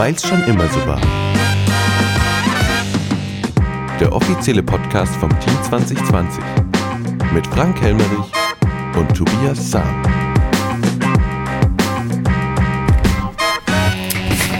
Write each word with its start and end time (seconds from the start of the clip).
Weil's 0.00 0.26
schon 0.26 0.42
immer 0.44 0.66
so 0.70 0.78
war. 0.86 0.98
Der 4.00 4.10
offizielle 4.10 4.62
Podcast 4.62 5.14
vom 5.16 5.28
Team 5.40 5.52
2020 5.62 6.42
mit 7.34 7.46
Frank 7.48 7.78
Helmerich 7.82 8.32
und 8.96 9.14
Tobias 9.14 9.70
Sam. 9.70 10.02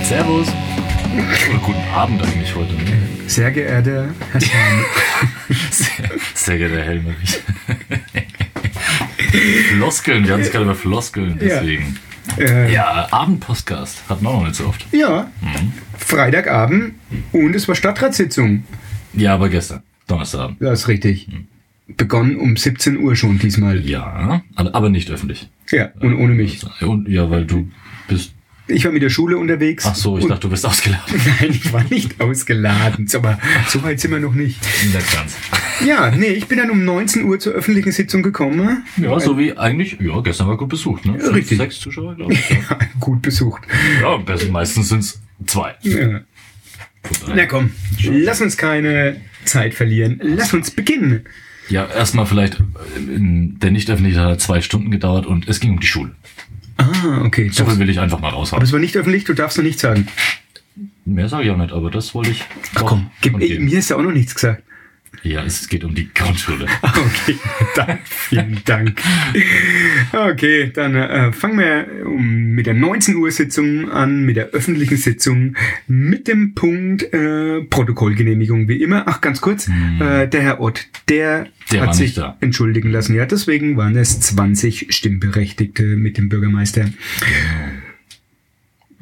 Servus. 0.05 0.49
Oder 1.49 1.59
guten 1.65 1.89
Abend 1.95 2.23
eigentlich 2.23 2.55
heute. 2.55 2.75
Ne? 2.75 3.03
Sehr 3.27 3.51
geehrter 3.51 4.11
Herr 4.33 4.41
Sam. 4.43 4.85
Sehr, 5.71 6.11
sehr 6.35 6.59
geehrter 6.59 6.77
Herr 6.77 6.85
Helmerich. 6.85 7.41
Floskeln, 9.71 10.27
wir 10.27 10.35
hatten 10.35 10.43
es 10.43 10.51
gerade 10.51 10.67
über 10.67 10.75
Floskeln, 10.75 11.39
deswegen. 11.41 11.99
Äh, 12.41 12.73
Ja, 12.73 13.09
Abendpostcast 13.11 14.03
hatten 14.09 14.25
wir 14.25 14.33
noch 14.33 14.45
nicht 14.45 14.57
so 14.57 14.67
oft. 14.67 14.87
ja, 14.93 15.31
Freitagabend 15.99 16.95
und 17.33 17.55
es 17.55 17.69
war 17.69 17.75
Stadtratssitzung. 17.75 18.65
Ja, 19.13 19.35
aber 19.35 19.49
gestern, 19.49 19.83
Donnerstagabend. 20.07 20.57
Das 20.61 20.81
ist 20.81 20.89
richtig. 20.89 21.29
Begonnen 21.97 22.37
um 22.37 22.57
17 22.57 22.99
Uhr 22.99 23.17
schon 23.17 23.39
diesmal. 23.39 23.85
Ja, 23.85 24.43
aber 24.55 24.89
nicht 24.89 25.11
öffentlich. 25.11 25.49
Ja, 25.71 25.89
und 26.01 26.15
ohne 26.15 26.35
mich. 26.35 26.61
Und, 26.83 27.09
ja, 27.09 27.31
weil 27.31 27.45
du 27.47 27.69
bist. 28.09 28.33
Ich 28.69 28.85
war 28.85 28.93
mit 28.93 29.03
der 29.03 29.11
Schule 29.11 29.37
unterwegs. 29.37 29.85
Ach 29.87 29.97
so, 29.97 30.17
ich 30.17 30.27
dachte, 30.27 30.43
du 30.43 30.51
bist 30.51 30.65
ausgeladen. 30.65 31.21
Nein, 31.41 31.51
ich 31.51 31.73
war 31.73 31.83
nicht 31.91 32.21
ausgeladen. 32.21 33.09
Aber 33.15 33.39
so 33.67 33.83
weit 33.83 33.99
sind 33.99 34.13
wir 34.13 34.21
noch 34.21 34.35
nicht. 34.35 34.61
Nicht 34.85 35.13
ganz. 35.13 35.37
Ja, 35.87 36.11
nee, 36.11 36.27
ich 36.29 36.47
bin 36.47 36.59
dann 36.59 36.71
um 36.71 36.85
19 36.85 37.25
Uhr 37.25 37.39
zur 37.39 37.53
öffentlichen 37.53 37.93
Sitzung 37.93 38.23
gekommen. 38.23 38.85
Ja, 38.97 39.19
so 39.21 39.39
wie 39.39 39.57
eigentlich. 39.57 39.99
Ja, 40.01 40.21
gestern 40.21 40.49
war 40.49 40.57
gut 40.57 40.69
besucht, 40.69 41.07
ne? 41.07 41.19
Fünf, 41.19 41.35
Richtig. 41.37 41.59
Sechs 41.59 41.81
Zuschauer, 41.81 42.15
glaube 42.15 42.33
ich. 42.35 42.51
Ja, 42.51 42.57
Ja, 42.71 42.79
gut 42.99 43.23
besucht. 43.23 43.63
ja 44.03 44.19
meistens 44.51 44.89
sind 44.89 45.01
es 45.01 45.21
zwei. 45.47 45.75
Ja. 45.83 46.21
Na 47.35 47.47
komm, 47.47 47.71
lass 48.03 48.41
uns 48.41 48.57
keine 48.57 49.21
Zeit 49.45 49.75
verlieren. 49.75 50.21
Lass 50.23 50.53
uns 50.53 50.71
beginnen. 50.71 51.25
Ja, 51.71 51.87
erstmal 51.87 52.27
vielleicht, 52.27 52.63
der 52.99 53.71
nicht 53.71 53.89
öffentliche 53.91 54.21
hat 54.21 54.41
zwei 54.41 54.61
Stunden 54.61 54.91
gedauert 54.91 55.25
und 55.25 55.49
es 55.49 55.61
ging 55.61 55.71
um 55.71 55.81
die 55.81 55.87
Schule. 55.87 56.15
Ah, 56.77 57.23
okay. 57.25 57.49
So 57.53 57.65
viel 57.65 57.79
will 57.79 57.89
ich 57.91 58.01
einfach 58.01 58.21
mal 58.21 58.29
aber 58.29 58.39
raushauen. 58.39 58.63
es 58.63 58.73
war 58.73 58.81
nicht 58.81 58.97
öffentlich, 58.97 59.25
du 59.25 59.35
darfst 59.35 59.57
noch 59.57 59.65
nichts 59.65 59.83
sagen. 59.83 60.09
Mehr 61.05 61.29
sage 61.29 61.45
ich 61.45 61.51
auch 61.51 61.57
nicht, 61.57 61.73
aber 61.73 61.91
das 61.91 62.15
wollte 62.15 62.31
ich. 62.31 62.45
Ach 62.75 62.85
komm, 62.85 63.11
gib, 63.21 63.41
ey, 63.41 63.59
mir 63.59 63.79
ist 63.79 63.91
ja 63.91 63.97
auch 63.97 64.03
noch 64.03 64.13
nichts 64.13 64.35
gesagt. 64.35 64.63
Ja, 65.23 65.45
es 65.45 65.69
geht 65.69 65.85
um 65.85 65.95
die 65.95 66.11
Grundschule. 66.13 66.67
Okay, 66.83 67.37
dann, 67.75 67.99
vielen 68.05 68.61
Dank. 68.65 69.01
Okay, 70.13 70.71
dann 70.73 70.95
äh, 70.95 71.33
fangen 71.33 71.59
wir 71.59 72.07
um, 72.07 72.53
mit 72.53 72.67
der 72.67 72.75
19 72.75 73.17
Uhr 73.17 73.31
Sitzung 73.31 73.91
an, 73.91 74.25
mit 74.25 74.37
der 74.37 74.49
öffentlichen 74.51 74.97
Sitzung, 74.97 75.57
mit 75.87 76.29
dem 76.29 76.55
Punkt 76.55 77.13
äh, 77.13 77.63
Protokollgenehmigung, 77.63 78.69
wie 78.69 78.83
immer. 78.83 79.05
Ach, 79.07 79.21
ganz 79.21 79.41
kurz, 79.41 79.69
äh, 80.01 80.27
der 80.27 80.43
Herr 80.43 80.61
Ott, 80.61 80.89
der, 81.09 81.47
Hm. 81.71 81.79
Der 81.79 81.87
hat 81.87 81.95
sich 81.95 82.21
entschuldigen 82.41 82.91
lassen. 82.91 83.15
Ja, 83.15 83.27
deswegen 83.27 83.77
waren 83.77 83.97
es 83.97 84.21
20 84.21 84.89
Stimmberechtigte 84.91 85.85
mit 85.85 86.19
dem 86.19 86.29
Bürgermeister. 86.29 86.87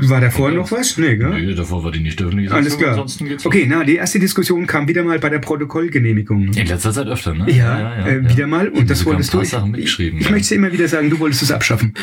War 0.01 0.21
davor 0.21 0.53
noch 0.53 0.71
was? 0.71 0.97
Nee, 0.97 1.17
gell? 1.17 1.31
Nee, 1.31 1.55
davor 1.55 1.83
war 1.83 1.91
die 1.91 1.99
nicht 1.99 2.23
öffentliche 2.23 2.55
Alles 2.55 2.79
klar. 2.79 3.05
Okay, 3.45 3.67
na, 3.69 3.83
die 3.83 3.97
erste 3.97 4.21
Diskussion 4.21 4.65
kam 4.67 4.87
wieder 4.87 5.03
mal 5.03 5.19
bei 5.19 5.29
der 5.29 5.41
Protokollgenehmigung. 5.41 6.53
In 6.53 6.67
letzter 6.67 6.93
Zeit 6.93 7.09
öfter, 7.09 7.35
ne? 7.35 7.51
Ja, 7.51 8.07
äh, 8.07 8.29
wieder 8.29 8.47
mal. 8.47 8.69
Und 8.69 8.89
das 8.89 9.05
wolltest 9.05 9.31
ein 9.31 9.33
du. 9.33 9.39
paar 9.39 9.47
Sachen 9.47 9.71
ich 9.71 9.73
mitgeschrieben. 9.73 10.21
ich 10.21 10.27
ja. 10.27 10.31
möchte 10.31 10.55
immer 10.55 10.73
wieder 10.73 10.87
sagen, 10.87 11.11
du 11.11 11.19
wolltest 11.19 11.43
es 11.43 11.51
abschaffen. 11.51 11.95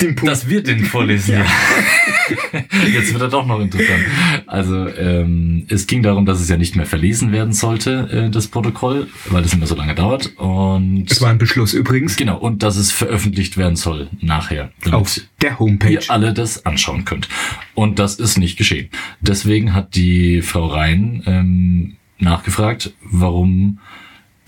Den 0.00 0.16
Punkt. 0.16 0.28
Dass 0.28 0.48
wir 0.48 0.60
den 0.62 0.84
vorlesen, 0.84 1.34
ja. 1.34 1.44
Jetzt 2.92 3.12
wird 3.12 3.22
er 3.22 3.28
doch 3.28 3.46
noch 3.46 3.60
interessant. 3.60 4.02
Also 4.46 4.88
ähm, 4.88 5.66
es 5.68 5.86
ging 5.86 6.02
darum, 6.02 6.26
dass 6.26 6.40
es 6.40 6.48
ja 6.48 6.56
nicht 6.56 6.74
mehr 6.74 6.86
verlesen 6.86 7.30
werden 7.30 7.52
sollte, 7.52 8.08
äh, 8.26 8.30
das 8.30 8.48
Protokoll, 8.48 9.06
weil 9.28 9.42
das 9.42 9.54
immer 9.54 9.66
so 9.66 9.76
lange 9.76 9.94
dauert. 9.94 10.36
Und 10.36 11.06
Es 11.08 11.20
war 11.20 11.30
ein 11.30 11.38
Beschluss 11.38 11.74
übrigens 11.74 12.16
genau, 12.16 12.38
und 12.38 12.62
dass 12.64 12.76
es 12.76 12.90
veröffentlicht 12.90 13.56
werden 13.56 13.76
soll 13.76 14.08
nachher. 14.20 14.70
auf 14.90 15.20
der 15.42 15.58
Homepage. 15.58 15.92
ihr 15.92 16.02
alle 16.08 16.32
das 16.34 16.66
anschauen 16.66 17.04
könnt. 17.20 17.28
Und 17.74 17.98
das 17.98 18.16
ist 18.16 18.38
nicht 18.38 18.56
geschehen. 18.56 18.88
Deswegen 19.20 19.74
hat 19.74 19.94
die 19.94 20.42
Frau 20.42 20.66
Rhein 20.66 21.22
ähm, 21.26 21.96
nachgefragt, 22.18 22.92
warum 23.02 23.78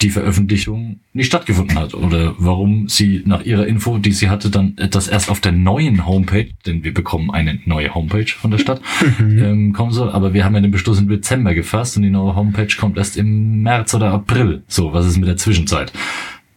die 0.00 0.10
Veröffentlichung 0.10 0.98
nicht 1.12 1.28
stattgefunden 1.28 1.78
hat 1.78 1.94
oder 1.94 2.34
warum 2.38 2.88
sie 2.88 3.22
nach 3.24 3.44
ihrer 3.44 3.68
Info, 3.68 3.98
die 3.98 4.10
sie 4.10 4.28
hatte, 4.28 4.50
dann 4.50 4.74
das 4.90 5.06
erst 5.06 5.30
auf 5.30 5.38
der 5.38 5.52
neuen 5.52 6.06
Homepage, 6.06 6.48
denn 6.66 6.82
wir 6.82 6.92
bekommen 6.92 7.30
eine 7.30 7.60
neue 7.66 7.94
Homepage 7.94 8.26
von 8.26 8.50
der 8.50 8.58
Stadt, 8.58 8.82
ähm, 9.20 9.72
kommen 9.72 9.92
soll. 9.92 10.10
Aber 10.10 10.34
wir 10.34 10.44
haben 10.44 10.56
ja 10.56 10.60
den 10.60 10.72
Beschluss 10.72 10.98
im 10.98 11.08
Dezember 11.08 11.54
gefasst 11.54 11.96
und 11.96 12.02
die 12.02 12.10
neue 12.10 12.34
Homepage 12.34 12.74
kommt 12.76 12.98
erst 12.98 13.16
im 13.16 13.62
März 13.62 13.94
oder 13.94 14.10
April. 14.10 14.64
So, 14.66 14.92
was 14.92 15.06
ist 15.06 15.18
mit 15.18 15.28
der 15.28 15.36
Zwischenzeit? 15.36 15.92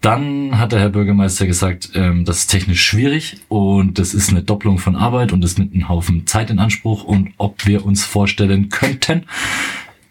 Dann 0.05 0.59
hat 0.59 0.71
der 0.71 0.81
Herr 0.81 0.89
Bürgermeister 0.89 1.47
gesagt, 1.47 1.89
ähm, 1.95 2.25
das 2.25 2.41
ist 2.41 2.47
technisch 2.51 2.85
schwierig 2.85 3.37
und 3.47 3.97
das 3.97 4.13
ist 4.13 4.29
eine 4.29 4.43
Doppelung 4.43 4.77
von 4.77 4.95
Arbeit 4.95 5.31
und 5.33 5.41
das 5.43 5.57
nimmt 5.57 5.73
einen 5.73 5.89
Haufen 5.89 6.27
Zeit 6.27 6.51
in 6.51 6.59
Anspruch 6.59 7.03
und 7.05 7.31
ob 7.37 7.65
wir 7.65 7.83
uns 7.83 8.05
vorstellen 8.05 8.69
könnten, 8.69 9.23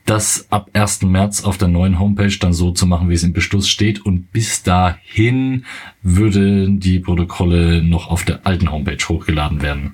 das 0.04 0.48
ab 0.50 0.68
1. 0.72 1.02
März 1.02 1.44
auf 1.44 1.58
der 1.58 1.68
neuen 1.68 2.00
Homepage 2.00 2.36
dann 2.40 2.52
so 2.52 2.72
zu 2.72 2.86
machen, 2.86 3.08
wie 3.08 3.14
es 3.14 3.22
im 3.22 3.32
Beschluss 3.32 3.68
steht 3.68 4.04
und 4.04 4.32
bis 4.32 4.64
dahin 4.64 5.64
würden 6.02 6.80
die 6.80 6.98
Protokolle 6.98 7.80
noch 7.80 8.08
auf 8.08 8.24
der 8.24 8.44
alten 8.44 8.72
Homepage 8.72 8.98
hochgeladen 9.08 9.62
werden. 9.62 9.92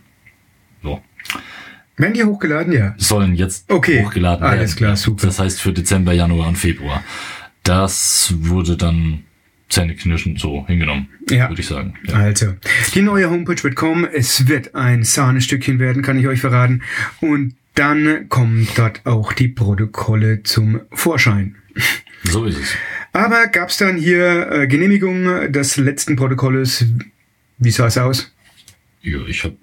So. 0.83 1.03
Werden 1.99 2.15
die 2.15 2.25
hochgeladen? 2.25 2.73
Ja. 2.73 2.95
Sollen 2.97 3.35
jetzt 3.35 3.71
Okay, 3.71 4.03
hochgeladen 4.03 4.45
werden. 4.45 4.59
alles 4.61 4.77
klar, 4.77 4.97
super. 4.97 5.27
Das 5.27 5.39
heißt 5.39 5.61
für 5.61 5.75
Dezember, 5.75 6.15
Januar 6.15 6.49
und 6.49 6.57
Februar. 6.57 7.05
Das 7.65 8.33
wurde 8.39 8.79
dann 8.79 9.25
zähneknirschend 9.71 10.39
so 10.39 10.67
hingenommen, 10.67 11.09
Ja. 11.31 11.49
würde 11.49 11.63
ich 11.63 11.69
sagen. 11.69 11.95
Ja. 12.07 12.15
Also, 12.15 12.55
die 12.95 13.03
neue 13.03 13.31
Homepage 13.31 13.63
wird 13.63 13.77
kommen. 13.77 14.05
Es 14.13 14.47
wird 14.49 14.75
ein 14.75 15.03
Sahnestückchen 15.05 15.79
werden, 15.79 16.03
kann 16.03 16.19
ich 16.19 16.27
euch 16.27 16.41
verraten. 16.41 16.83
Und 17.21 17.55
dann 17.75 18.29
kommen 18.29 18.69
dort 18.77 19.07
auch 19.07 19.33
die 19.33 19.49
Protokolle 19.49 20.43
zum 20.43 20.81
Vorschein. 20.93 21.55
So 22.25 22.45
ist 22.45 22.59
es. 22.59 22.75
Aber 23.13 23.47
gab 23.47 23.71
es 23.71 23.79
dann 23.79 23.97
hier 23.97 24.51
äh, 24.51 24.67
Genehmigung 24.67 25.51
des 25.53 25.77
letzten 25.77 26.17
Protokolles? 26.17 26.85
Wie 27.59 27.71
sah 27.71 27.87
es 27.87 27.97
aus? 27.97 28.35
Ja, 29.03 29.19
ich 29.27 29.45
habe 29.45 29.57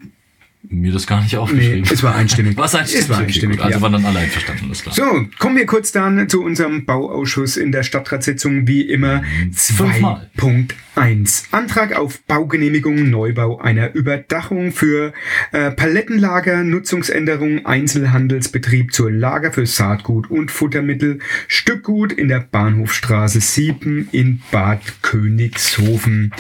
mir 0.70 0.92
das 0.92 1.08
gar 1.08 1.22
nicht 1.22 1.34
Nee, 1.34 1.40
aufgeschrieben. 1.40 1.86
es 1.92 2.04
war 2.04 2.16
einstimmig. 2.16 2.58
Was 2.58 2.76
einstimmig? 2.76 3.04
Es 3.04 3.10
war 3.10 3.18
Okay, 3.18 3.26
einstimmig, 3.28 3.58
gut. 3.58 3.66
Also 3.66 3.78
ja. 3.78 3.82
waren 3.82 3.94
dann 3.94 4.06
alle 4.06 4.20
einverstanden, 4.20 4.66
alles 4.66 4.82
klar. 4.84 4.94
So, 4.96 5.26
kommen 5.40 5.56
wir 5.58 5.66
kurz 5.66 5.92
dann 5.92 6.28
zu 6.30 6.44
unserem 6.44 6.86
Bauausschuss 6.86 7.58
in 7.58 7.72
der 7.72 7.84
Stadtratssitzung. 7.84 8.68
Wie 8.68 8.82
immer 8.82 9.24
Fünfmal. 9.54 10.30
2.1. 10.38 11.46
Antrag 11.52 11.96
auf 11.96 12.22
Baugenehmigung 12.24 13.10
Neubau 13.10 13.60
einer 13.60 13.94
Überdachung 13.94 14.72
für 14.72 15.14
äh, 15.52 15.72
Palettenlager, 15.72 16.64
Nutzungsänderung, 16.64 17.66
Einzelhandelsbetrieb 17.66 18.94
zur 18.94 19.12
Lager 19.12 19.52
für 19.52 19.66
Saatgut 19.66 20.30
und 20.30 20.52
Futtermittel, 20.52 21.20
Stückgut 21.48 22.12
in 22.12 22.28
der 22.28 22.40
Bahnhofstraße 22.40 23.40
7 23.40 24.10
in 24.12 24.42
Bad 24.52 24.82
Königshofen. 25.02 26.32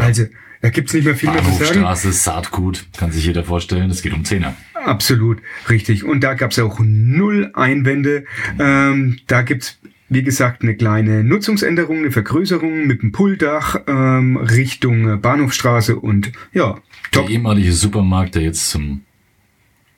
Also, 0.00 0.24
da 0.64 0.70
gibt's 0.70 0.94
nicht 0.94 1.04
mehr 1.04 1.14
viel 1.14 1.30
mehr 1.30 1.40
zu 1.40 1.50
sagen. 1.50 1.58
Bahnhofstraße, 1.58 2.12
Saatgut, 2.12 2.86
kann 2.96 3.12
sich 3.12 3.26
jeder 3.26 3.44
vorstellen, 3.44 3.90
es 3.90 4.00
geht 4.00 4.14
um 4.14 4.24
Zehner. 4.24 4.54
Absolut, 4.72 5.42
richtig. 5.68 6.04
Und 6.04 6.24
da 6.24 6.32
gab's 6.32 6.58
auch 6.58 6.80
null 6.82 7.50
Einwände. 7.52 8.24
Ähm, 8.58 9.18
da 9.26 9.42
gibt's 9.42 9.78
wie 10.08 10.22
gesagt, 10.22 10.62
eine 10.62 10.74
kleine 10.74 11.22
Nutzungsänderung, 11.22 11.98
eine 11.98 12.10
Vergrößerung 12.10 12.86
mit 12.86 13.02
dem 13.02 13.12
Pulldach 13.12 13.76
ähm, 13.86 14.38
Richtung 14.38 15.20
Bahnhofstraße 15.20 15.96
und 15.96 16.32
ja, 16.54 16.80
top. 17.12 17.26
Der 17.26 17.34
ehemalige 17.34 17.72
Supermarkt, 17.72 18.34
der 18.34 18.42
jetzt 18.42 18.70
zum 18.70 19.02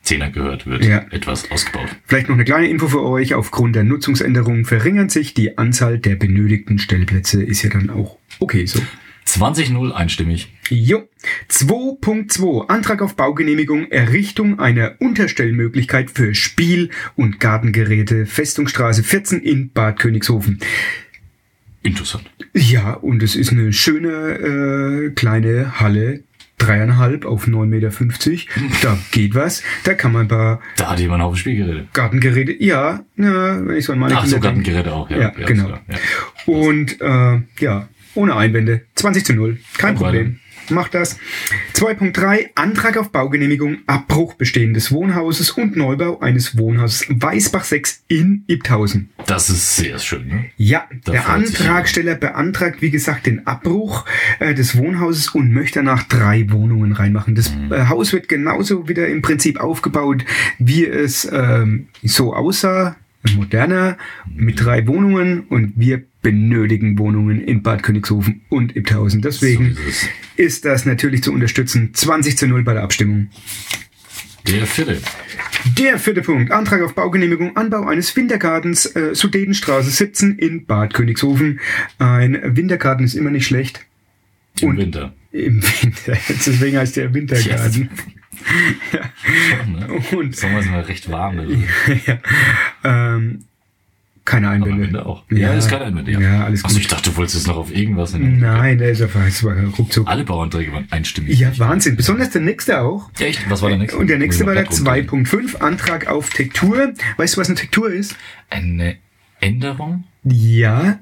Zehner 0.02 0.30
gehört, 0.30 0.66
wird 0.66 0.84
Ja. 0.84 1.04
etwas 1.10 1.48
ausgebaut. 1.52 1.94
Vielleicht 2.06 2.28
noch 2.28 2.34
eine 2.34 2.44
kleine 2.44 2.66
Info 2.68 2.88
für 2.88 3.04
euch. 3.04 3.34
Aufgrund 3.34 3.76
der 3.76 3.84
Nutzungsänderung 3.84 4.64
verringert 4.64 5.12
sich 5.12 5.32
die 5.32 5.58
Anzahl 5.58 5.98
der 5.98 6.16
benötigten 6.16 6.80
Stellplätze. 6.80 7.42
Ist 7.42 7.62
ja 7.62 7.70
dann 7.70 7.90
auch 7.90 8.18
okay 8.40 8.66
so. 8.66 8.80
20-0 9.26 9.92
einstimmig. 9.92 10.52
Jo. 10.68 11.08
2.2 11.50 12.68
Antrag 12.68 13.02
auf 13.02 13.16
Baugenehmigung 13.16 13.90
Errichtung 13.90 14.58
einer 14.60 14.94
Unterstellmöglichkeit 15.00 16.10
für 16.10 16.34
Spiel- 16.34 16.90
und 17.16 17.40
Gartengeräte 17.40 18.26
Festungsstraße 18.26 19.02
14 19.02 19.40
in 19.40 19.70
Bad 19.72 19.98
Königshofen. 19.98 20.60
Interessant. 21.82 22.30
Ja, 22.52 22.94
und 22.94 23.22
es 23.22 23.36
ist 23.36 23.52
eine 23.52 23.72
schöne 23.72 25.08
äh, 25.08 25.10
kleine 25.10 25.78
Halle, 25.80 26.24
dreieinhalb 26.58 27.24
auf 27.26 27.46
9,50 27.46 27.66
Meter. 27.66 27.90
Da 28.82 28.98
geht 29.10 29.34
was. 29.34 29.62
Da 29.84 29.94
kann 29.94 30.12
man 30.12 30.22
ein 30.22 30.28
paar 30.28 30.60
Da 30.76 30.90
hat 30.90 31.00
jemand 31.00 31.22
Haufen 31.22 31.36
Spielgeräte. 31.36 31.86
Gartengeräte, 31.92 32.52
ja, 32.62 33.04
ja 33.16 33.66
wenn 33.66 33.76
ich 33.76 33.84
so 33.84 33.92
an 33.92 33.98
meine 33.98 34.16
Ach 34.16 34.26
so, 34.26 34.36
Kinder 34.36 34.52
denke. 34.52 34.72
Gartengeräte 34.72 34.94
auch, 34.94 35.10
ja. 35.10 35.18
Ja, 35.18 35.28
ist 35.28 35.46
genau. 35.46 35.68
Ja. 35.68 35.78
Und 36.46 37.00
äh, 37.00 37.42
ja, 37.60 37.88
ohne 38.16 38.36
Einwände. 38.36 38.82
20 38.96 39.24
zu 39.24 39.32
0. 39.34 39.58
Kein 39.78 39.96
Und 39.96 40.02
Problem. 40.02 40.40
macht 40.70 40.94
das. 40.94 41.18
2.3 41.74 42.48
Antrag 42.54 42.96
auf 42.96 43.12
Baugenehmigung, 43.12 43.78
Abbruch 43.86 44.34
bestehendes 44.34 44.90
Wohnhauses 44.90 45.50
und 45.50 45.76
Neubau 45.76 46.20
eines 46.20 46.56
Wohnhauses 46.58 47.06
Weißbach 47.08 47.64
6 47.64 48.04
in 48.08 48.44
Ibthausen. 48.48 49.10
Das 49.26 49.50
ist 49.50 49.76
sehr 49.76 49.98
schön, 49.98 50.26
ne? 50.26 50.44
Ja, 50.56 50.86
Da 51.04 51.12
der 51.12 51.28
Antragsteller 51.28 52.14
beantragt, 52.14 52.82
wie 52.82 52.90
gesagt, 52.90 53.26
den 53.26 53.46
Abbruch 53.46 54.04
äh, 54.40 54.54
des 54.54 54.76
Wohnhauses 54.76 55.28
und 55.28 55.52
möchte 55.52 55.80
danach 55.80 56.04
drei 56.04 56.50
Wohnungen 56.50 56.92
reinmachen. 56.92 57.34
Das 57.34 57.54
Mhm. 57.54 57.72
äh, 57.72 57.86
Haus 57.88 58.12
wird 58.12 58.28
genauso 58.28 58.88
wieder 58.88 59.06
im 59.08 59.22
Prinzip 59.22 59.60
aufgebaut, 59.60 60.24
wie 60.58 60.84
es 60.86 61.28
ähm, 61.30 61.88
so 62.02 62.34
aussah, 62.34 62.96
moderner, 63.36 63.96
mit 64.34 64.64
drei 64.64 64.86
Wohnungen 64.86 65.40
und 65.40 65.72
wir 65.76 66.02
benötigen 66.26 66.98
Wohnungen 66.98 67.40
in 67.40 67.62
Bad 67.62 67.84
Königshofen 67.84 68.40
und 68.48 68.74
Ibthausen. 68.74 69.22
Deswegen 69.22 69.74
So 69.76 70.08
ist 70.36 70.64
das 70.64 70.84
natürlich 70.84 71.22
zu 71.22 71.32
unterstützen. 71.32 71.90
20 71.94 72.36
zu 72.36 72.48
0 72.48 72.64
bei 72.64 72.74
der 72.74 72.82
Abstimmung. 72.82 73.28
Der 74.44 74.66
vierte. 74.66 75.00
Der 75.78 76.00
vierte 76.00 76.22
Punkt. 76.22 76.50
Antrag 76.50 76.82
auf 76.82 76.96
Baugenehmigung, 76.96 77.56
Anbau 77.56 77.86
eines 77.86 78.16
Wintergartens, 78.16 78.86
äh, 78.86 79.14
Sudetenstraße 79.14 79.88
17 79.88 80.36
in 80.36 80.66
Bad 80.66 80.94
Königshofen. 80.94 81.60
Ein 82.00 82.56
Wintergarten 82.56 83.04
ist 83.04 83.14
immer 83.14 83.30
nicht 83.30 83.46
schlecht. 83.46 83.86
Im 84.60 84.70
Und- 84.70 84.78
Winter. 84.78 85.14
Im 85.30 85.62
Winter. 85.62 86.18
Deswegen 86.28 86.76
heißt 86.76 86.96
der 86.96 87.14
Wintergarten. 87.14 87.88
Schon, 89.48 89.72
ne? 89.74 89.86
Und 90.18 90.34
Sommer 90.34 90.58
ist 90.58 90.66
immer 90.66 90.88
recht 90.88 91.08
warm. 91.08 91.36
Ne? 91.36 91.64
ja, 92.06 92.18
ähm, 92.82 93.44
keine 94.26 94.48
Aber 94.48 94.56
Einwände. 94.56 94.82
Winter 94.82 95.06
auch. 95.06 95.24
Ja, 95.30 95.54
ist 95.54 95.70
keine 95.70 95.84
Einwände. 95.86 96.10
Ja, 96.12 96.20
Ja, 96.20 96.44
alles 96.44 96.64
Achso, 96.64 96.74
gut. 96.74 96.82
ich 96.82 96.88
dachte, 96.88 97.10
du 97.10 97.16
wolltest 97.16 97.36
jetzt 97.36 97.46
noch 97.46 97.56
auf 97.56 97.74
irgendwas 97.74 98.12
hin. 98.12 98.38
Nein, 98.38 98.78
der 98.78 98.90
ist 98.90 99.00
war 99.00 99.54
ruckzuck. 99.78 100.06
Alle 100.06 100.24
Bauanträge 100.24 100.72
waren 100.72 100.86
einstimmig. 100.90 101.38
Ja, 101.38 101.56
Wahnsinn. 101.58 101.96
Besonders 101.96 102.30
der 102.30 102.42
nächste 102.42 102.80
auch. 102.80 103.10
Echt? 103.18 103.48
Was 103.48 103.62
war 103.62 103.70
der 103.70 103.78
nächste? 103.78 103.98
Und 103.98 104.08
der 104.08 104.18
nächste 104.18 104.44
war 104.44 104.54
der 104.54 104.64
mal 104.64 104.68
Blatt 104.68 105.12
rumdrehen. 105.12 105.46
2.5, 105.48 105.56
Antrag 105.60 106.06
auf 106.08 106.30
Tektur. 106.30 106.92
Weißt 107.16 107.36
du, 107.36 107.40
was 107.40 107.48
eine 107.48 107.56
Tektur 107.56 107.90
ist? 107.90 108.16
Eine 108.50 108.96
Änderung? 109.40 110.04
Ja, 110.24 110.98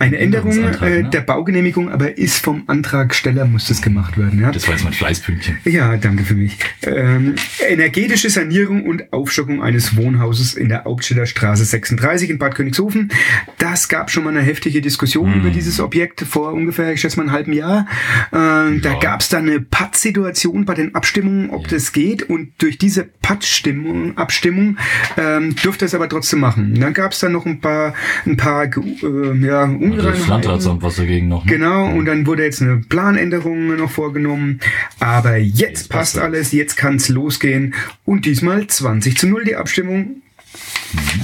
eine 0.00 0.16
Änderung 0.18 0.52
äh, 0.80 1.02
ne? 1.02 1.10
der 1.12 1.20
Baugenehmigung, 1.20 1.90
aber 1.90 2.16
ist 2.18 2.38
vom 2.44 2.64
Antragsteller, 2.66 3.44
muss 3.44 3.68
das 3.68 3.82
gemacht 3.82 4.18
werden. 4.18 4.40
Ja, 4.40 4.50
Das 4.50 4.66
war 4.66 4.74
jetzt 4.74 4.82
mein 4.84 4.92
Fleißpünktchen. 4.92 5.58
ja 5.64 5.96
danke 5.96 6.24
für 6.24 6.34
mich. 6.34 6.56
Ähm, 6.82 7.34
energetische 7.68 8.30
Sanierung 8.30 8.84
und 8.84 9.12
Aufstockung 9.12 9.62
eines 9.62 9.96
Wohnhauses 9.96 10.54
in 10.54 10.68
der 10.68 10.84
Hauptstädter 10.84 11.26
Straße 11.26 11.64
36 11.64 12.30
in 12.30 12.38
Bad 12.38 12.54
Königshofen. 12.54 13.10
Das 13.58 13.88
gab 13.88 14.10
schon 14.10 14.24
mal 14.24 14.30
eine 14.30 14.40
heftige 14.42 14.80
Diskussion 14.80 15.32
Hm. 15.34 15.40
über 15.40 15.50
dieses 15.50 15.80
Objekt 15.80 16.22
vor 16.22 16.52
ungefähr, 16.54 16.92
ich 16.92 17.00
schätze 17.00 17.18
mal, 17.18 17.24
einem 17.24 17.32
halben 17.32 17.52
Jahr. 17.52 17.86
Ähm, 18.32 18.80
Da 18.82 18.92
Ja. 18.92 18.98
gab 18.98 19.20
es 19.20 19.28
dann 19.28 19.48
eine 19.48 19.60
Pattsituation 19.60 20.64
bei 20.64 20.74
den 20.74 20.94
Abstimmungen, 20.94 21.50
ob 21.50 21.68
das 21.68 21.92
geht. 21.92 22.22
Und 22.22 22.50
durch 22.58 22.78
diese 22.78 23.04
Pattstimmung, 23.04 24.16
Abstimmung 24.16 24.76
ähm, 25.16 25.54
durfte 25.62 25.84
es 25.84 25.94
aber 25.94 26.08
trotzdem 26.08 26.40
machen. 26.40 26.78
Dann 26.80 26.94
gab 26.94 27.12
es 27.12 27.18
dann 27.20 27.32
noch 27.32 27.44
ein 27.46 27.60
paar, 27.60 27.94
ein 28.26 28.36
paar 28.36 28.64
äh, 28.64 29.46
ja, 29.46 29.64
Und 29.92 30.04
das. 30.04 30.26
Landratsamt 30.28 30.82
was 30.82 30.96
dagegen 30.96 31.28
noch. 31.28 31.44
Ne? 31.44 31.50
Genau, 31.52 31.86
und 31.90 32.04
dann 32.06 32.26
wurde 32.26 32.44
jetzt 32.44 32.60
eine 32.62 32.78
Planänderung 32.78 33.76
noch 33.76 33.90
vorgenommen. 33.90 34.60
Aber 34.98 35.36
jetzt 35.36 35.60
Jetzt 35.80 35.88
passt 35.88 36.14
passt 36.14 36.18
alles, 36.18 36.52
jetzt 36.52 36.76
kann 36.76 36.96
es 36.96 37.08
losgehen. 37.08 37.74
Und 38.04 38.26
diesmal 38.26 38.66
20 38.66 39.16
zu 39.16 39.28
0 39.28 39.44
die 39.44 39.56
Abstimmung. 39.56 40.22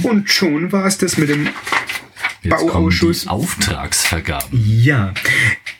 Und 0.03 0.29
schon 0.29 0.71
war 0.71 0.85
es 0.85 0.97
das 0.97 1.17
mit 1.17 1.29
dem 1.29 1.49
Jetzt 2.43 2.65
Bauausschuss. 2.65 3.25
kommen 3.25 3.41
Auftragsvergaben. 3.41 4.47
ja, 4.53 5.13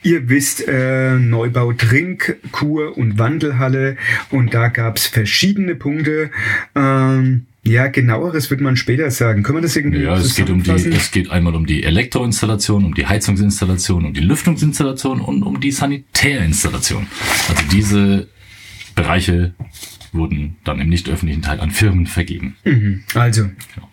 ihr 0.02 0.28
wisst, 0.28 0.66
äh, 0.68 1.14
Neubau 1.14 1.72
Trink, 1.72 2.36
Kur 2.52 2.96
und 2.98 3.18
Wandelhalle. 3.18 3.96
Und 4.30 4.54
da 4.54 4.68
gab 4.68 4.98
es 4.98 5.06
verschiedene 5.06 5.74
Punkte. 5.74 6.30
Ähm, 6.74 7.46
ja, 7.68 7.86
genaueres 7.88 8.50
wird 8.50 8.60
man 8.60 8.76
später 8.76 9.10
sagen. 9.10 9.42
Können 9.42 9.58
wir 9.58 9.62
das 9.62 9.76
irgendwie 9.76 10.00
Ja, 10.02 10.16
es 10.16 10.34
geht 10.34 10.50
um 10.50 10.62
die, 10.62 10.70
es 10.70 11.10
geht 11.10 11.30
einmal 11.30 11.54
um 11.54 11.66
die 11.66 11.82
Elektroinstallation, 11.84 12.84
um 12.84 12.94
die 12.94 13.06
Heizungsinstallation, 13.06 14.04
um 14.06 14.12
die 14.14 14.20
Lüftungsinstallation 14.20 15.20
und 15.20 15.42
um 15.42 15.60
die 15.60 15.70
Sanitärinstallation. 15.70 17.06
Also 17.48 17.62
diese 17.72 18.28
Bereiche 18.94 19.54
wurden 20.12 20.56
dann 20.64 20.80
im 20.80 20.88
nicht 20.88 21.08
öffentlichen 21.08 21.42
Teil 21.42 21.60
an 21.60 21.70
Firmen 21.70 22.06
vergeben. 22.06 22.56
Mhm. 22.64 23.04
Also, 23.14 23.42
Genau. 23.74 23.88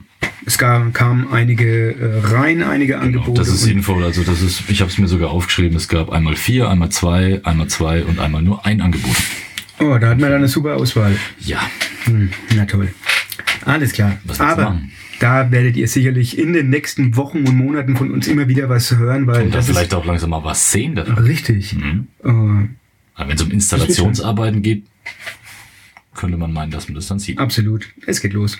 es 0.45 0.57
gab, 0.57 0.93
kamen 0.93 1.27
einige 1.31 1.91
äh, 1.95 2.19
rein, 2.27 2.63
einige 2.63 2.99
Angebote. 2.99 3.39
Das 3.41 3.49
ist 3.49 3.63
sinnvoll. 3.63 4.03
Also 4.03 4.23
das 4.23 4.41
ist, 4.41 4.63
ich 4.69 4.81
habe 4.81 4.89
es 4.89 4.97
mir 4.97 5.07
sogar 5.07 5.29
aufgeschrieben. 5.31 5.75
Es 5.77 5.87
gab 5.87 6.09
einmal 6.11 6.35
vier, 6.35 6.69
einmal 6.69 6.89
zwei, 6.89 7.41
einmal 7.43 7.67
zwei 7.67 8.03
und 8.03 8.19
einmal 8.19 8.41
nur 8.41 8.65
ein 8.65 8.81
Angebot. 8.81 9.15
Oh, 9.79 9.97
da 9.99 10.09
hat 10.09 10.19
man 10.19 10.29
dann 10.29 10.35
eine 10.35 10.47
super 10.47 10.77
Auswahl. 10.77 11.15
Ja, 11.41 11.59
Hm, 12.05 12.29
na 12.55 12.65
toll. 12.65 12.93
Alles 13.65 13.91
klar. 13.93 14.17
Aber 14.39 14.79
da 15.19 15.51
werdet 15.51 15.75
ihr 15.77 15.87
sicherlich 15.87 16.37
in 16.37 16.53
den 16.53 16.69
nächsten 16.69 17.15
Wochen 17.15 17.39
und 17.47 17.55
Monaten 17.55 17.95
von 17.95 18.11
uns 18.11 18.27
immer 18.27 18.47
wieder 18.47 18.69
was 18.69 18.95
hören, 18.95 19.27
weil 19.27 19.45
und 19.45 19.55
dann 19.55 19.63
vielleicht 19.63 19.93
auch 19.93 20.05
langsam 20.05 20.29
mal 20.31 20.43
was 20.43 20.71
sehen 20.71 20.95
davon. 20.95 21.17
richtig. 21.19 21.73
Mhm. 21.73 22.07
Äh, 22.23 22.27
Aber 23.15 23.29
wenn 23.29 23.35
es 23.35 23.41
um 23.41 23.51
Installationsarbeiten 23.51 24.61
geht, 24.61 24.85
könnte 26.15 26.37
man 26.37 26.53
meinen, 26.53 26.71
dass 26.71 26.87
man 26.87 26.95
das 26.95 27.07
dann 27.07 27.19
sieht. 27.19 27.37
absolut. 27.39 27.89
Es 28.05 28.21
geht 28.21 28.33
los. 28.33 28.57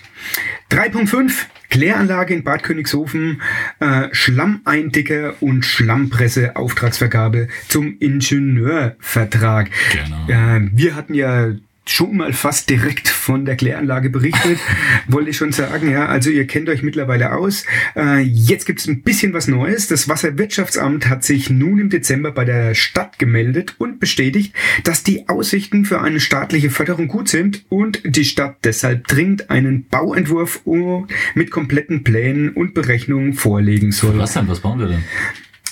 3.5 0.70 1.32
Kläranlage 1.70 2.34
in 2.34 2.44
Bad 2.44 2.62
Königshofen, 2.62 3.40
äh, 3.80 4.08
Schlammeindicker 4.12 5.34
und 5.40 5.64
Schlammpresse 5.64 6.54
Auftragsvergabe 6.56 7.48
zum 7.68 7.96
Ingenieurvertrag. 7.98 9.70
Genau. 9.92 10.28
Äh, 10.28 10.68
wir 10.72 10.94
hatten 10.94 11.14
ja 11.14 11.52
schon 11.88 12.16
mal 12.16 12.32
fast 12.32 12.68
direkt 12.68 13.08
von 13.08 13.44
der 13.44 13.56
Kläranlage 13.56 14.10
berichtet, 14.10 14.58
wollte 15.08 15.30
ich 15.30 15.36
schon 15.36 15.52
sagen. 15.52 15.90
Ja, 15.90 16.06
also 16.06 16.30
ihr 16.30 16.46
kennt 16.46 16.68
euch 16.68 16.82
mittlerweile 16.82 17.32
aus. 17.32 17.64
Äh, 17.94 18.20
jetzt 18.20 18.66
gibt 18.66 18.80
es 18.80 18.88
ein 18.88 19.02
bisschen 19.02 19.32
was 19.32 19.48
Neues. 19.48 19.88
Das 19.88 20.08
Wasserwirtschaftsamt 20.08 21.08
hat 21.08 21.24
sich 21.24 21.50
nun 21.50 21.78
im 21.78 21.90
Dezember 21.90 22.32
bei 22.32 22.44
der 22.44 22.74
Stadt 22.74 23.18
gemeldet 23.18 23.76
und 23.78 24.00
bestätigt, 24.00 24.54
dass 24.84 25.02
die 25.02 25.28
Aussichten 25.28 25.84
für 25.84 26.00
eine 26.00 26.20
staatliche 26.20 26.70
Förderung 26.70 27.08
gut 27.08 27.28
sind 27.28 27.64
und 27.68 28.02
die 28.04 28.24
Stadt 28.24 28.56
deshalb 28.64 29.06
dringend 29.06 29.50
einen 29.50 29.86
Bauentwurf 29.88 30.62
uh, 30.66 31.06
mit 31.34 31.50
kompletten 31.50 32.04
Plänen 32.04 32.50
und 32.50 32.74
Berechnungen 32.74 33.34
vorlegen 33.34 33.92
soll. 33.92 34.18
Was 34.18 34.34
denn? 34.34 34.48
Was 34.48 34.60
bauen 34.60 34.78
wir 34.80 34.88
denn? 34.88 35.04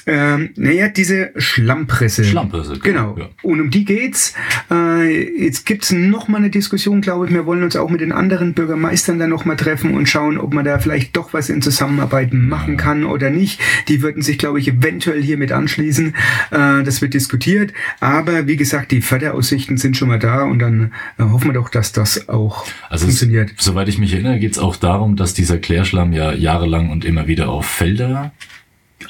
Ähm, 0.06 0.50
naja, 0.56 0.88
diese 0.88 1.30
Schlammpresse. 1.36 2.24
Schlammpresse, 2.24 2.78
Genau. 2.80 3.14
genau, 3.14 3.18
ja. 3.26 3.28
Und 3.42 3.60
um 3.60 3.70
die 3.70 3.84
geht's. 3.84 4.34
Äh, 4.70 5.42
jetzt 5.44 5.64
gibt's 5.66 5.92
noch 5.92 6.28
mal 6.28 6.38
eine 6.38 6.50
Diskussion, 6.50 7.00
glaube 7.00 7.26
ich. 7.26 7.32
Wir 7.32 7.46
wollen 7.46 7.62
uns 7.62 7.74
auch 7.76 7.88
mit 7.90 8.00
den 8.00 8.12
anderen 8.12 8.52
Bürgermeistern 8.54 9.18
dann 9.18 9.30
noch 9.30 9.44
mal 9.44 9.56
treffen 9.56 9.94
und 9.94 10.08
schauen, 10.08 10.38
ob 10.38 10.52
man 10.52 10.64
da 10.64 10.78
vielleicht 10.78 11.16
doch 11.16 11.32
was 11.32 11.48
in 11.48 11.62
Zusammenarbeit 11.62 12.32
machen 12.34 12.76
kann 12.76 13.04
oder 13.04 13.30
nicht. 13.30 13.60
Die 13.88 14.02
würden 14.02 14.22
sich, 14.22 14.36
glaube 14.38 14.58
ich, 14.60 14.68
eventuell 14.68 15.22
hier 15.22 15.38
mit 15.38 15.52
anschließen. 15.52 16.14
Äh, 16.50 16.82
das 16.82 17.00
wird 17.00 17.14
diskutiert. 17.14 17.72
Aber 18.00 18.46
wie 18.46 18.56
gesagt, 18.56 18.90
die 18.92 19.00
Förderaussichten 19.00 19.76
sind 19.78 19.96
schon 19.96 20.08
mal 20.08 20.18
da 20.18 20.42
und 20.44 20.58
dann 20.58 20.92
äh, 21.18 21.22
hoffen 21.22 21.48
wir 21.48 21.54
doch, 21.54 21.68
dass 21.70 21.92
das 21.92 22.28
auch 22.28 22.66
Also 22.90 23.06
es, 23.06 23.18
funktioniert. 23.20 23.52
soweit 23.58 23.88
ich 23.88 23.98
mich 23.98 24.12
erinnere, 24.12 24.38
geht 24.38 24.52
es 24.52 24.58
auch 24.58 24.76
darum, 24.76 25.16
dass 25.16 25.34
dieser 25.34 25.58
Klärschlamm 25.58 26.12
ja 26.12 26.32
jahrelang 26.32 26.90
und 26.90 27.04
immer 27.04 27.26
wieder 27.26 27.48
auf 27.48 27.66
Felder 27.66 28.32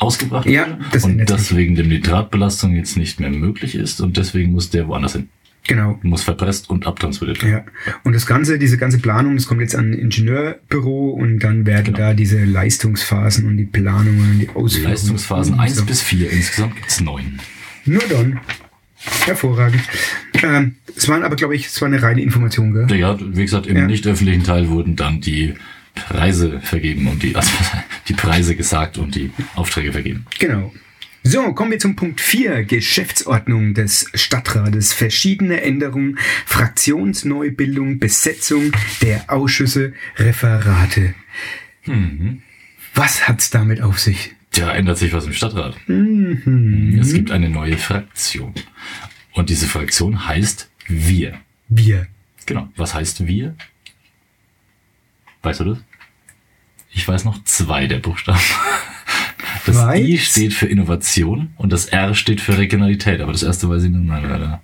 ausgebracht 0.01 0.47
Ja, 0.47 0.79
das 0.93 1.05
und 1.05 1.19
deswegen 1.29 1.75
dem 1.75 1.89
Nitratbelastung 1.89 2.75
jetzt 2.77 2.97
nicht 2.97 3.21
mehr 3.21 3.31
möglich 3.31 3.75
ist 3.75 4.01
und 4.01 4.17
deswegen 4.17 4.53
muss 4.53 4.71
der 4.71 4.89
woanders 4.89 5.13
hin. 5.15 5.29
Genau. 5.67 5.99
Muss 6.03 6.23
verpresst 6.23 6.69
und 6.69 6.87
abtransportiert 6.87 7.43
werden. 7.43 7.65
Ja, 7.87 7.95
und 8.05 8.13
das 8.15 8.27
Ganze, 8.27 8.59
diese 8.59 8.77
ganze 8.77 8.99
Planung, 8.99 9.35
das 9.37 9.47
kommt 9.47 9.63
jetzt 9.63 9.75
an 9.75 9.93
ein 9.93 9.95
Ingenieurbüro 9.95 11.11
und 11.11 11.39
dann 11.39 11.65
werden 11.65 11.87
Genau. 11.95 11.99
da 11.99 12.15
diese 12.15 12.45
Leistungsphasen 12.45 13.47
und 13.47 13.57
die 13.57 13.65
Planungen 13.65 14.33
und 14.33 14.39
die 14.41 14.49
Ausführungen. 14.51 14.91
Leistungsphasen 14.91 15.59
1 15.59 15.77
so. 15.77 15.85
bis 15.87 16.03
4, 16.03 16.31
insgesamt 16.31 16.77
gibt's 16.77 17.01
neun. 17.01 17.39
Nur 17.87 18.03
dann. 18.11 18.41
Hervorragend. 19.25 19.83
Ähm, 20.43 20.77
es 20.97 21.09
waren 21.09 21.23
aber, 21.23 21.37
glaube 21.37 21.55
ich, 21.55 21.67
es 21.67 21.81
war 21.81 21.87
eine 21.89 22.03
reine 22.03 22.23
Information, 22.23 22.73
gell? 22.73 22.99
Ja, 22.99 23.19
wie 23.21 23.43
gesagt, 23.43 23.67
im 23.67 23.77
Ja. 23.77 23.87
nicht 23.87 24.07
öffentlichen 24.07 24.45
Teil 24.45 24.69
wurden 24.69 24.97
dann 24.97 25.21
die 25.21 25.55
Preise 25.95 26.61
vergeben 26.61 27.07
und 27.09 27.23
die, 27.23 27.35
also 27.35 27.51
die 28.09 28.15
Preise 28.15 28.57
gesagt 28.57 28.99
und 28.99 29.15
die 29.15 29.31
Aufträge 29.55 29.93
vergeben. 29.93 30.27
Genau. 30.39 30.73
So, 31.27 31.55
kommen 31.55 31.71
wir 31.71 31.79
zum 31.79 31.97
Punkt 31.97 32.21
4, 32.21 32.65
Geschäftsordnung 32.65 33.73
des 33.73 34.11
Stadtrates. 34.13 34.93
Verschiedene 34.93 35.63
Änderungen, 35.63 36.19
Fraktionsneubildung, 36.45 37.99
Besetzung 37.99 38.73
der 39.01 39.25
Ausschüsse, 39.29 39.95
Referate. 40.19 41.15
Mhm. 41.87 42.43
Was 42.95 43.27
hat's 43.27 43.49
damit 43.49 43.81
auf 43.81 43.99
sich? 43.99 44.35
Tja, 44.51 44.71
ändert 44.73 44.99
sich 44.99 45.15
was 45.15 45.25
im 45.25 45.33
Stadtrat. 45.33 45.77
Mhm. 45.89 46.99
Es 47.01 47.15
gibt 47.15 47.31
eine 47.31 47.49
neue 47.49 47.79
Fraktion. 47.79 48.53
Und 49.33 49.49
diese 49.49 49.67
Fraktion 49.67 50.29
heißt 50.29 50.69
Wir. 50.87 51.41
Wir. 51.69 52.07
Genau. 52.45 52.69
Was 52.77 52.95
heißt 52.95 53.27
Wir? 53.27 53.57
Weißt 55.45 55.61
du 55.61 55.65
das? 55.65 55.79
Ich 56.93 57.07
weiß 57.07 57.25
noch 57.25 57.43
zwei 57.45 57.87
der 57.87 57.99
Buchstaben. 57.99 58.41
Das 59.67 59.77
Weil- 59.77 60.05
I 60.05 60.19
steht 60.19 60.53
für 60.53 60.67
Innovation 60.67 61.55
und 61.57 61.73
das 61.73 61.87
R 61.87 62.15
steht 62.15 62.43
für 62.43 62.59
Regionalität. 62.59 63.23
Aber 63.23 63.33
das 63.33 63.43
erste 63.43 63.67
weiß 63.71 63.85
ich 63.85 63.91
nicht 63.91 64.05
mehr 64.05 64.21
leider. 64.21 64.63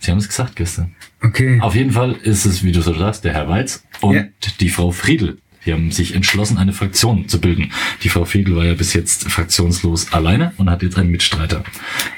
Sie 0.00 0.10
haben 0.10 0.18
es 0.18 0.26
gesagt 0.26 0.56
gestern. 0.56 0.96
Okay. 1.22 1.60
Auf 1.60 1.76
jeden 1.76 1.92
Fall 1.92 2.12
ist 2.14 2.46
es, 2.46 2.64
wie 2.64 2.72
du 2.72 2.80
so 2.82 2.92
sagst, 2.94 3.22
der 3.24 3.32
Herr 3.32 3.48
Weiz 3.48 3.84
und 4.00 4.14
Ja. 4.16 4.24
die 4.58 4.70
Frau 4.70 4.90
Friedel. 4.90 5.38
Die 5.66 5.72
haben 5.72 5.92
sich 5.92 6.16
entschlossen, 6.16 6.58
eine 6.58 6.72
Fraktion 6.72 7.28
zu 7.28 7.40
bilden. 7.40 7.70
Die 8.02 8.08
Frau 8.08 8.24
Friedel 8.24 8.56
war 8.56 8.64
ja 8.64 8.74
bis 8.74 8.92
jetzt 8.92 9.30
fraktionslos 9.30 10.12
alleine 10.12 10.52
und 10.56 10.68
hat 10.68 10.82
jetzt 10.82 10.98
einen 10.98 11.10
Mitstreiter. 11.12 11.62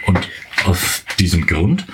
Und 0.06 0.18
aus 0.64 1.04
diesem 1.18 1.44
Grund, 1.46 1.84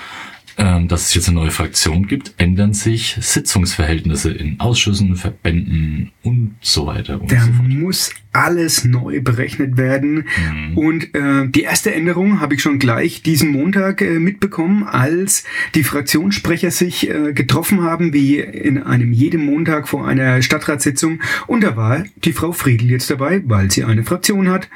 dass 0.59 1.07
es 1.09 1.15
jetzt 1.15 1.29
eine 1.29 1.37
neue 1.39 1.51
Fraktion 1.53 2.07
gibt, 2.09 2.35
ändern 2.37 2.73
sich 2.75 3.17
Sitzungsverhältnisse 3.21 4.33
in 4.33 4.59
Ausschüssen, 4.59 5.15
Verbänden 5.15 6.11
und 6.23 6.57
so 6.61 6.87
weiter 6.87 7.21
und 7.21 7.31
Da 7.31 7.41
so 7.41 7.53
fort. 7.53 7.69
muss 7.69 8.11
alles 8.33 8.85
neu 8.85 9.21
berechnet 9.21 9.77
werden. 9.77 10.27
Und 10.75 11.15
äh, 11.15 11.47
die 11.49 11.63
erste 11.63 11.95
Änderung 11.95 12.41
habe 12.41 12.55
ich 12.55 12.63
schon 12.63 12.79
gleich 12.79 13.23
diesen 13.23 13.51
Montag 13.53 14.01
äh, 14.03 14.19
mitbekommen, 14.19 14.83
als 14.85 15.45
die 15.75 15.85
Fraktionssprecher 15.85 16.71
sich 16.71 17.09
äh, 17.09 17.33
getroffen 17.33 17.83
haben, 17.83 18.13
wie 18.13 18.39
in 18.39 18.83
einem 18.83 19.13
jedem 19.13 19.45
Montag 19.45 19.89
vor 19.89 20.07
einer 20.07 20.43
Stadtratssitzung. 20.43 21.21
Und 21.47 21.63
da 21.63 21.77
war 21.77 22.05
die 22.25 22.33
Frau 22.33 22.53
Friedel 22.53 22.91
jetzt 22.91 23.11
dabei, 23.11 23.43
weil 23.47 23.71
sie 23.71 23.85
eine 23.85 24.05
Fraktion 24.05 24.49
hat. 24.49 24.69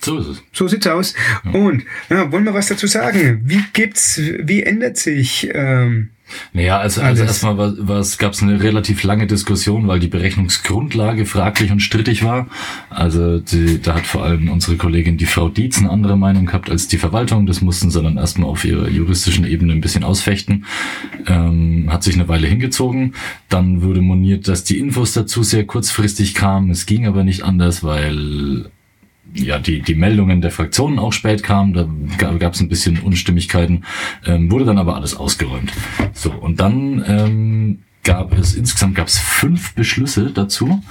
So 0.00 0.18
ist 0.18 0.26
es. 0.28 0.42
So 0.52 0.68
sieht's 0.68 0.86
aus. 0.86 1.14
Und 1.52 1.84
ja, 2.08 2.30
wollen 2.30 2.44
wir 2.44 2.54
was 2.54 2.68
dazu 2.68 2.86
sagen? 2.86 3.42
Wie 3.44 3.62
gibt's, 3.72 4.20
wie 4.20 4.62
ändert 4.62 4.96
sich? 4.96 5.48
Ähm, 5.52 6.10
Naja, 6.52 6.78
also, 6.78 7.00
also 7.00 7.22
erstmal 7.24 7.56
was, 7.58 7.74
was 7.78 8.18
gab 8.18 8.32
es 8.32 8.42
eine 8.42 8.62
relativ 8.62 9.02
lange 9.02 9.26
Diskussion, 9.26 9.88
weil 9.88 9.98
die 9.98 10.08
Berechnungsgrundlage 10.08 11.24
fraglich 11.24 11.72
und 11.72 11.80
strittig 11.80 12.22
war. 12.22 12.48
Also 12.90 13.38
die, 13.38 13.80
da 13.80 13.94
hat 13.96 14.06
vor 14.06 14.24
allem 14.24 14.50
unsere 14.50 14.76
Kollegin 14.76 15.16
die 15.16 15.26
Frau 15.26 15.48
Dietz 15.48 15.78
eine 15.78 15.90
andere 15.90 16.16
Meinung 16.16 16.46
gehabt 16.46 16.70
als 16.70 16.86
die 16.86 16.98
Verwaltung. 16.98 17.46
Das 17.46 17.60
mussten 17.60 17.90
sie 17.90 18.02
dann 18.02 18.18
erstmal 18.18 18.50
auf 18.50 18.64
ihrer 18.64 18.88
juristischen 18.88 19.46
Ebene 19.46 19.72
ein 19.72 19.80
bisschen 19.80 20.04
ausfechten. 20.04 20.66
Ähm, 21.26 21.86
hat 21.88 22.02
sich 22.04 22.14
eine 22.14 22.28
Weile 22.28 22.46
hingezogen. 22.46 23.14
Dann 23.48 23.82
wurde 23.82 24.00
moniert, 24.00 24.48
dass 24.48 24.64
die 24.64 24.78
Infos 24.78 25.12
dazu 25.14 25.42
sehr 25.42 25.64
kurzfristig 25.64 26.34
kamen. 26.34 26.70
Es 26.70 26.86
ging 26.86 27.06
aber 27.06 27.24
nicht 27.24 27.42
anders, 27.42 27.82
weil 27.82 28.70
ja, 29.34 29.58
die, 29.58 29.80
die 29.80 29.94
Meldungen 29.94 30.40
der 30.40 30.50
Fraktionen 30.50 30.98
auch 30.98 31.12
spät 31.12 31.42
kamen, 31.42 31.72
da 32.18 32.32
gab 32.32 32.54
es 32.54 32.60
ein 32.60 32.68
bisschen 32.68 32.98
Unstimmigkeiten, 32.98 33.84
ähm, 34.26 34.50
wurde 34.50 34.64
dann 34.64 34.78
aber 34.78 34.96
alles 34.96 35.16
ausgeräumt. 35.16 35.72
So, 36.12 36.32
und 36.32 36.60
dann 36.60 37.04
ähm, 37.06 37.78
gab 38.04 38.36
es, 38.36 38.54
insgesamt 38.54 38.94
gab 38.94 39.08
es 39.08 39.18
fünf 39.18 39.74
Beschlüsse 39.74 40.30
dazu 40.32 40.82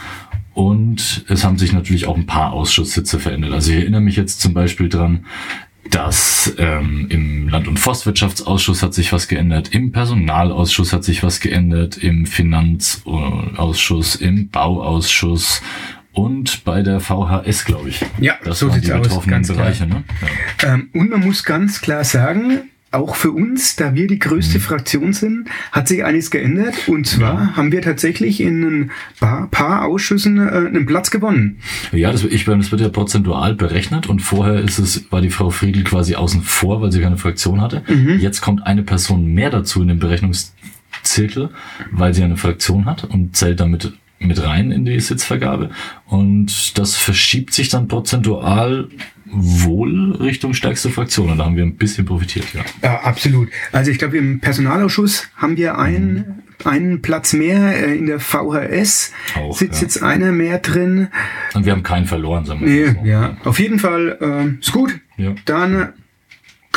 und 0.53 1.25
es 1.27 1.43
haben 1.43 1.57
sich 1.57 1.73
natürlich 1.73 2.07
auch 2.07 2.15
ein 2.15 2.25
paar 2.25 2.53
Ausschusssitze 2.53 3.19
verändert. 3.19 3.53
Also 3.53 3.71
ich 3.71 3.79
erinnere 3.79 4.01
mich 4.01 4.15
jetzt 4.15 4.41
zum 4.41 4.53
Beispiel 4.53 4.89
dran, 4.89 5.25
dass 5.89 6.53
ähm, 6.57 7.07
im 7.09 7.49
Land- 7.49 7.67
und 7.67 7.79
Forstwirtschaftsausschuss 7.79 8.83
hat 8.83 8.93
sich 8.93 9.13
was 9.13 9.27
geändert, 9.27 9.69
im 9.73 9.91
Personalausschuss 9.91 10.93
hat 10.93 11.03
sich 11.03 11.23
was 11.23 11.39
geändert, 11.39 11.97
im 11.97 12.25
Finanzausschuss, 12.25 14.15
im 14.15 14.49
Bauausschuss 14.49 15.61
und 16.17 16.63
bei 16.65 16.81
der 16.81 16.99
VHS, 16.99 17.65
glaube 17.65 17.89
ich. 17.89 18.03
Ja, 18.19 18.33
das 18.43 18.57
so 18.59 18.69
die 18.69 18.79
sieht's 18.79 18.91
aus, 18.91 19.27
ganz 19.27 19.47
klar. 19.47 19.59
Bereiche. 19.59 19.85
Ne? 19.85 20.03
Ja. 20.63 20.73
Ähm, 20.73 20.89
und 20.93 21.11
man 21.11 21.19
muss 21.19 21.43
ganz 21.43 21.79
klar 21.79 22.03
sagen, 22.03 22.61
auch 22.89 23.15
für 23.15 23.31
uns, 23.31 23.75
da 23.75 23.93
wir 23.93 24.07
die 24.07 24.17
größte 24.17 24.59
Fraktion 24.59 25.13
sind, 25.13 25.47
hat 25.71 25.87
sich 25.87 26.03
einiges 26.03 26.31
geändert. 26.31 26.73
Und 26.87 27.05
zwar 27.05 27.55
haben 27.55 27.71
wir 27.71 27.83
tatsächlich 27.83 28.41
in 28.41 28.63
ein 28.63 28.91
paar, 29.19 29.47
paar 29.51 29.85
Ausschüssen 29.85 30.39
äh, 30.39 30.49
einen 30.49 30.87
Platz 30.87 31.11
gewonnen. 31.11 31.59
Ja, 31.91 32.11
das, 32.11 32.23
ich, 32.23 32.45
das 32.45 32.71
wird 32.71 32.81
ja 32.81 32.89
prozentual 32.89 33.53
berechnet 33.53 34.07
und 34.07 34.21
vorher 34.21 34.59
ist 34.59 34.79
es, 34.79 35.11
war 35.11 35.21
die 35.21 35.29
Frau 35.29 35.51
Friedel 35.51 35.83
quasi 35.83 36.15
außen 36.15 36.41
vor, 36.41 36.81
weil 36.81 36.91
sie 36.91 37.01
keine 37.01 37.17
Fraktion 37.17 37.61
hatte. 37.61 37.83
Jetzt 38.17 38.41
kommt 38.41 38.65
eine 38.65 38.81
Person 38.81 39.35
mehr 39.35 39.51
dazu 39.51 39.83
in 39.83 39.89
den 39.89 39.99
Berechnungszirkel, 39.99 41.51
weil 41.91 42.15
sie 42.15 42.23
eine 42.23 42.37
Fraktion 42.37 42.85
hat 42.85 43.03
und 43.03 43.35
zählt 43.35 43.59
damit 43.59 43.93
mit 44.19 44.43
rein 44.43 44.71
in 44.71 44.85
die 44.85 44.99
Sitzvergabe. 44.99 45.69
Und 46.05 46.77
das 46.77 46.95
verschiebt 46.95 47.53
sich 47.53 47.69
dann 47.69 47.87
prozentual 47.87 48.87
wohl 49.29 50.13
Richtung 50.15 50.53
stärkste 50.53 50.89
Fraktion. 50.89 51.29
Und 51.29 51.37
da 51.37 51.45
haben 51.45 51.55
wir 51.55 51.63
ein 51.63 51.75
bisschen 51.75 52.05
profitiert, 52.05 52.45
ja. 52.53 52.61
Ja, 52.81 53.01
absolut. 53.01 53.49
Also 53.71 53.91
ich 53.91 53.99
glaube, 53.99 54.17
im 54.17 54.39
Personalausschuss 54.39 55.27
haben 55.35 55.57
wir 55.57 55.77
einen, 55.77 56.43
einen 56.63 57.01
Platz 57.01 57.33
mehr. 57.33 57.87
Äh, 57.87 57.97
In 57.97 58.05
der 58.05 58.19
VHS 58.19 59.11
Auch, 59.35 59.57
sitzt 59.57 59.81
ja. 59.81 59.87
jetzt 59.87 60.01
einer 60.01 60.31
mehr 60.31 60.59
drin. 60.59 61.09
Und 61.53 61.65
wir 61.65 61.73
haben 61.73 61.83
keinen 61.83 62.05
verloren, 62.05 62.45
sagen 62.45 62.61
wir 62.61 62.67
Nee, 62.67 62.95
so. 63.01 63.05
ja, 63.05 63.37
auf 63.43 63.59
jeden 63.59 63.79
Fall 63.79 64.17
äh, 64.21 64.59
ist 64.61 64.71
gut. 64.71 64.97
Ja. 65.17 65.35
Dann 65.45 65.89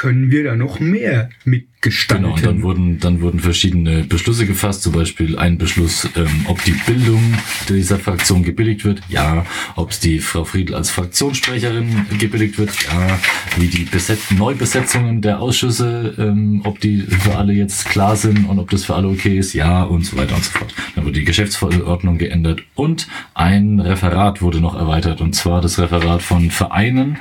können 0.01 0.31
wir 0.31 0.45
da 0.45 0.57
noch 0.57 0.81
mehr 0.81 1.29
mitgestalten. 1.45 2.25
Genau, 2.25 2.35
und 2.35 2.47
dann 2.47 2.63
wurden, 2.63 3.01
dann 3.01 3.21
wurden 3.21 3.39
verschiedene 3.39 4.03
Beschlüsse 4.05 4.47
gefasst, 4.47 4.81
zum 4.81 4.95
Beispiel 4.95 5.39
ein 5.39 5.59
Beschluss, 5.59 6.09
ähm, 6.17 6.47
ob 6.47 6.65
die 6.65 6.75
Bildung 6.87 7.23
dieser 7.69 7.99
Fraktion 7.99 8.43
gebilligt 8.43 8.87
wird, 8.87 9.03
ja, 9.11 9.45
ob 9.77 9.91
die 10.01 10.21
Frau 10.21 10.45
Friedl 10.45 10.75
als 10.75 10.89
Fraktionssprecherin 10.89 12.07
gebilligt 12.19 12.57
wird, 12.57 12.71
ja, 12.85 13.21
wie 13.59 13.67
die 13.67 13.85
Beset 13.85 14.19
Neubesetzungen 14.31 15.21
der 15.21 15.39
Ausschüsse, 15.39 16.15
ähm, 16.17 16.63
ob 16.65 16.81
die 16.81 17.01
für 17.03 17.37
alle 17.37 17.53
jetzt 17.53 17.85
klar 17.85 18.17
sind 18.17 18.49
und 18.49 18.59
ob 18.59 18.71
das 18.71 18.87
für 18.87 18.95
alle 18.95 19.09
okay 19.09 19.37
ist, 19.37 19.53
ja, 19.53 19.83
und 19.83 20.07
so 20.07 20.17
weiter 20.17 20.35
und 20.35 20.45
so 20.45 20.53
fort. 20.53 20.75
Dann 20.95 21.05
wurde 21.05 21.19
die 21.19 21.27
Geschäftsverordnung 21.27 22.17
geändert 22.17 22.63
und 22.75 23.07
ein 23.35 23.81
Referat 23.81 24.41
wurde 24.41 24.63
noch 24.63 24.75
erweitert, 24.75 25.21
und 25.21 25.35
zwar 25.35 25.61
das 25.61 25.79
Referat 25.79 26.23
von 26.23 26.51
Vereinen, 26.51 27.19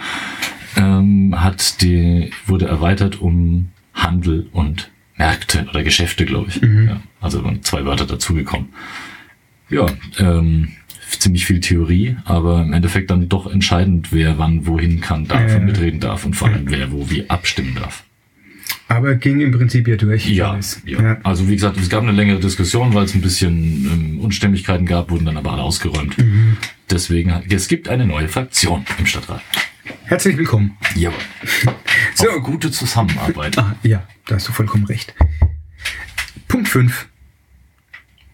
ähm, 0.79 1.35
hat 1.39 1.81
die, 1.81 2.31
wurde 2.47 2.65
erweitert 2.67 3.19
um 3.21 3.69
Handel 3.93 4.47
und 4.53 4.89
Märkte 5.17 5.65
oder 5.69 5.83
Geschäfte, 5.83 6.25
glaube 6.25 6.47
ich. 6.49 6.61
Ja, 6.61 7.01
also 7.21 7.43
zwei 7.61 7.83
Wörter 7.85 8.05
dazugekommen. 8.05 8.69
Ja, 9.69 9.85
ähm, 10.17 10.69
ziemlich 11.19 11.45
viel 11.45 11.59
Theorie, 11.59 12.15
aber 12.25 12.61
im 12.63 12.71
Endeffekt 12.73 13.11
dann 13.11 13.27
doch 13.29 13.51
entscheidend, 13.51 14.11
wer 14.11 14.37
wann 14.37 14.65
wohin 14.65 15.01
kann, 15.01 15.27
darf 15.27 15.51
Ja. 15.51 15.57
und 15.57 15.65
mitreden 15.65 15.99
darf 15.99 16.25
und 16.25 16.35
vor 16.35 16.47
allem 16.47 16.63
wer 16.69 16.91
wo 16.91 17.09
wie 17.09 17.29
abstimmen 17.29 17.75
darf. 17.75 18.03
Aber 18.87 19.13
ging 19.15 19.39
im 19.41 19.51
Prinzip 19.51 19.87
ja 19.87 19.97
durch. 19.97 20.27
Ja, 20.27 20.51
alles. 20.53 20.81
ja. 20.85 21.17
Also 21.23 21.47
wie 21.47 21.53
gesagt, 21.53 21.77
es 21.77 21.89
gab 21.89 22.01
eine 22.01 22.11
längere 22.11 22.39
Diskussion, 22.39 22.93
weil 22.95 23.05
es 23.05 23.13
ein 23.13 23.21
bisschen 23.21 23.53
ähm, 23.91 24.19
Unstimmigkeiten 24.19 24.85
gab, 24.87 25.11
wurden 25.11 25.25
dann 25.25 25.37
aber 25.37 25.51
alle 25.51 25.61
ausgeräumt. 25.61 26.15
Deswegen, 26.89 27.33
hat- 27.35 27.43
es 27.51 27.67
gibt 27.67 27.87
eine 27.89 28.05
neue 28.07 28.27
Fraktion 28.27 28.85
im 28.97 29.05
Stadtrat. 29.05 29.41
Herzlich 30.05 30.37
willkommen. 30.37 30.77
Jawohl. 30.95 31.17
So. 32.15 32.29
Auf 32.29 32.43
gute 32.43 32.71
Zusammenarbeit. 32.71 33.57
Ah, 33.57 33.75
ja, 33.83 34.07
da 34.27 34.35
hast 34.35 34.47
du 34.47 34.51
vollkommen 34.51 34.85
recht. 34.85 35.13
Punkt 36.47 36.67
5. 36.67 37.07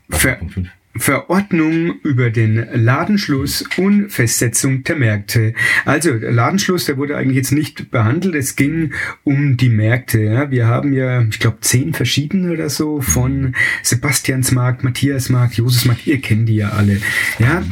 Ver 0.09 0.35
Punkt 0.35 0.53
fünf. 0.53 0.69
Verordnung 0.97 1.99
über 2.03 2.29
den 2.29 2.65
Ladenschluss 2.73 3.65
und 3.77 4.09
Festsetzung 4.09 4.83
der 4.83 4.95
Märkte. 4.95 5.53
Also 5.83 6.13
Ladenschluss, 6.13 6.85
der 6.85 6.97
wurde 6.97 7.17
eigentlich 7.17 7.35
jetzt 7.35 7.51
nicht 7.51 7.91
behandelt. 7.91 8.35
Es 8.35 8.55
ging 8.55 8.93
um 9.23 9.57
die 9.57 9.69
Märkte. 9.69 10.21
Ja. 10.21 10.51
Wir 10.51 10.67
haben 10.67 10.93
ja, 10.93 11.21
ich 11.23 11.39
glaube, 11.39 11.57
zehn 11.61 11.93
verschiedene 11.93 12.53
oder 12.53 12.69
so 12.69 13.01
von 13.01 13.55
Sebastiansmarkt, 13.83 14.83
Matthiasmarkt, 14.83 15.55
Josefsmarkt. 15.55 16.07
Ihr 16.07 16.21
kennt 16.21 16.47
die 16.47 16.55
ja 16.55 16.69
alle. 16.69 17.01
Ja. 17.39 17.63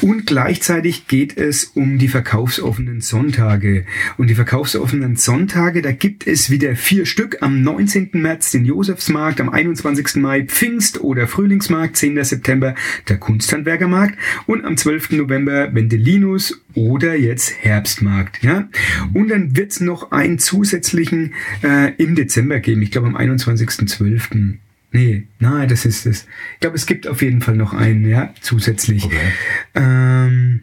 Und 0.00 0.26
gleichzeitig 0.26 1.06
geht 1.06 1.36
es 1.36 1.64
um 1.64 1.98
die 1.98 2.08
verkaufsoffenen 2.08 3.02
Sonntage. 3.02 3.84
Und 4.16 4.30
die 4.30 4.34
verkaufsoffenen 4.34 5.16
Sonntage, 5.16 5.82
da 5.82 5.92
gibt 5.92 6.26
es 6.26 6.48
wieder 6.48 6.74
vier 6.76 7.04
Stück. 7.04 7.38
Am 7.42 7.62
19. 7.62 8.10
März 8.14 8.52
den 8.52 8.64
Josefsmarkt, 8.64 9.40
am 9.40 9.50
21. 9.50 10.16
Mai 10.16 10.42
Pfingst- 10.42 11.00
oder 11.00 11.26
Frühlingsmarkt, 11.26 11.96
10. 11.96 12.24
September 12.24 12.69
der 13.08 13.18
Kunsthandwerkermarkt 13.18 14.18
und 14.46 14.64
am 14.64 14.76
12. 14.76 15.12
November 15.12 15.74
Vendelinus 15.74 16.60
oder 16.74 17.14
jetzt 17.14 17.52
Herbstmarkt. 17.62 18.42
Ja? 18.42 18.68
Und 19.12 19.28
dann 19.28 19.56
wird 19.56 19.72
es 19.72 19.80
noch 19.80 20.12
einen 20.12 20.38
zusätzlichen 20.38 21.34
äh, 21.62 21.94
im 21.96 22.14
Dezember 22.14 22.60
geben. 22.60 22.82
Ich 22.82 22.90
glaube 22.90 23.08
am 23.08 23.16
21.12. 23.16 24.56
Nee, 24.92 25.28
nein, 25.38 25.68
das 25.68 25.86
ist 25.86 26.06
es. 26.06 26.26
Ich 26.54 26.60
glaube, 26.60 26.76
es 26.76 26.86
gibt 26.86 27.06
auf 27.06 27.22
jeden 27.22 27.40
Fall 27.40 27.56
noch 27.56 27.72
einen, 27.72 28.08
ja, 28.08 28.34
zusätzlich. 28.40 29.04
Okay. 29.04 29.32
Ähm, 29.74 30.62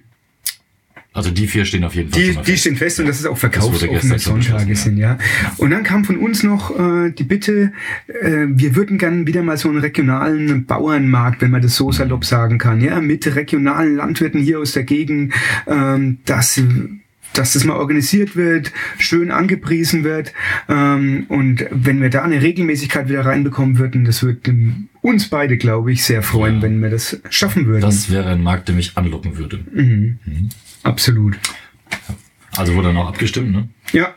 Also 1.18 1.32
die 1.32 1.48
vier 1.48 1.66
stehen 1.66 1.84
auf 1.84 1.96
jeden 1.96 2.12
Fall 2.12 2.22
die, 2.22 2.32
mal 2.34 2.44
die 2.44 2.52
fest. 2.52 2.62
stehen 2.62 2.76
fest 2.76 3.00
und 3.00 3.08
dass 3.08 3.20
es 3.20 3.26
auch 3.26 3.38
verkaufsoffene 3.38 4.20
Sonntage 4.20 4.76
sind, 4.76 4.98
ja. 4.98 5.18
Und 5.58 5.72
dann 5.72 5.84
kam 5.84 6.06
von 6.06 6.18
uns 6.18 6.44
noch 6.44 6.78
äh, 6.80 7.10
die 7.12 7.24
Bitte, 7.24 7.72
äh, 8.08 8.46
wir 8.48 8.76
würden 8.76 8.98
gern 9.00 9.26
wieder 9.26 9.42
mal 9.42 9.58
so 9.58 9.68
einen 9.68 9.80
regionalen 9.80 10.66
Bauernmarkt, 10.66 11.42
wenn 11.42 11.52
man 11.52 11.62
das 11.64 11.76
so 11.76 11.92
salopp 11.92 12.24
sagen 12.24 12.60
kann, 12.60 12.82
ja, 12.82 13.02
mit 13.02 13.36
regionalen 13.36 13.96
Landwirten 13.96 14.40
hier 14.40 14.60
aus 14.60 14.74
der 14.74 14.84
Gegend, 14.84 15.34
ähm, 15.66 16.20
dass 16.26 16.62
dass 17.34 17.54
das 17.54 17.66
mal 17.66 17.76
organisiert 17.78 18.36
wird, 18.36 18.72
schön 18.98 19.30
angepriesen 19.30 20.04
wird 20.04 20.34
ähm, 20.70 21.26
und 21.28 21.66
wenn 21.70 22.02
wir 22.02 22.10
da 22.10 22.24
eine 22.24 22.42
Regelmäßigkeit 22.42 23.10
wieder 23.10 23.26
reinbekommen 23.26 23.78
würden, 23.78 24.06
das 24.06 24.24
würde 24.24 24.54
uns 25.02 25.30
beide, 25.30 25.58
glaube 25.58 25.92
ich, 25.92 26.04
sehr 26.04 26.24
freuen, 26.24 26.56
Ja. 26.56 26.62
wenn 26.64 26.82
wir 26.82 26.90
das 26.90 27.20
schaffen 27.30 27.68
würden. 27.68 27.82
Das 27.82 28.10
wäre 28.12 28.30
ein 28.30 28.42
Markt, 28.42 28.70
der 28.70 28.76
mich 28.76 28.98
anlocken 28.98 29.38
würde. 29.38 29.60
Mhm. 29.72 30.18
Absolut. 30.88 31.38
Also 32.56 32.74
wurde 32.76 32.88
dann 32.88 32.98
auch 32.98 33.08
abgestimmt, 33.10 33.52
ne? 33.52 33.70
Ja, 33.92 34.16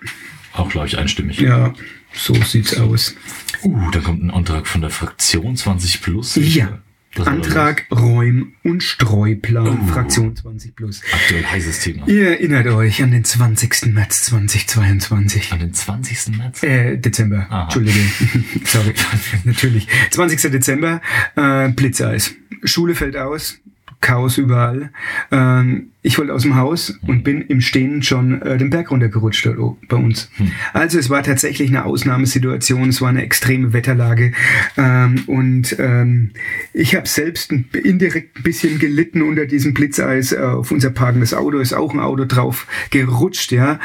Auch, 0.52 0.68
glaube 0.70 0.86
ich, 0.86 0.96
einstimmig. 0.98 1.38
ja, 1.40 1.74
so 2.14 2.34
sieht's 2.34 2.78
aus. 2.78 3.14
Uh, 3.62 3.90
da 3.90 4.00
kommt 4.00 4.22
ein 4.22 4.30
Antrag 4.30 4.66
von 4.66 4.80
der 4.80 4.90
Fraktion 4.90 5.56
20 5.56 6.00
Plus. 6.02 6.36
Ja. 6.36 6.78
Das 7.16 7.26
Antrag 7.26 7.86
Räum- 7.90 8.52
und 8.62 8.84
Streuplan, 8.84 9.80
Oh. 9.82 9.86
Fraktion 9.92 10.36
20 10.36 10.76
plus. 10.76 11.02
Aktuell 11.12 11.44
heißes 11.44 11.80
Thema. 11.80 12.06
Ihr 12.06 12.30
erinnert 12.30 12.68
euch 12.68 13.02
an 13.02 13.10
den 13.10 13.24
20. 13.24 13.86
März 13.92 14.26
2022. 14.26 15.52
An 15.52 15.58
den 15.58 15.74
20. 15.74 16.36
März. 16.36 16.62
Äh, 16.62 16.98
Dezember. 16.98 17.48
Aha. 17.50 17.64
Entschuldige. 17.64 17.98
Sorry. 18.64 18.94
Natürlich. 19.44 19.88
20. 20.12 20.52
Dezember, 20.52 21.00
äh, 21.34 21.70
Blitzeis. 21.70 22.32
Schule 22.62 22.94
fällt 22.94 23.16
aus. 23.16 23.58
Chaos 24.00 24.38
überall. 24.38 24.90
Ähm, 25.30 25.90
ich 26.02 26.18
wollte 26.18 26.32
aus 26.32 26.42
dem 26.42 26.56
Haus 26.56 26.98
und 27.06 27.22
bin 27.22 27.42
im 27.42 27.60
Stehen 27.60 28.02
schon 28.02 28.40
äh, 28.40 28.56
den 28.56 28.70
Berg 28.70 28.90
runtergerutscht 28.90 29.46
o- 29.48 29.76
bei 29.88 29.96
uns. 29.98 30.30
Also 30.72 30.98
es 30.98 31.10
war 31.10 31.22
tatsächlich 31.22 31.68
eine 31.68 31.84
Ausnahmesituation. 31.84 32.88
Es 32.88 33.02
war 33.02 33.10
eine 33.10 33.22
extreme 33.22 33.72
Wetterlage. 33.74 34.32
Ähm, 34.78 35.24
und 35.26 35.76
ähm, 35.78 36.30
ich 36.72 36.94
habe 36.96 37.06
selbst 37.06 37.52
ein, 37.52 37.68
indirekt 37.84 38.38
ein 38.38 38.42
bisschen 38.42 38.78
gelitten 38.78 39.20
unter 39.22 39.44
diesem 39.44 39.74
Blitzeis. 39.74 40.32
Äh, 40.32 40.38
auf 40.38 40.70
unser 40.70 40.90
parkendes 40.90 41.34
Auto 41.34 41.58
ist 41.58 41.74
auch 41.74 41.92
ein 41.92 42.00
Auto 42.00 42.24
drauf 42.24 42.66
gerutscht. 42.90 43.52
Ja. 43.52 43.78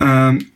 Ähm, 0.00 0.46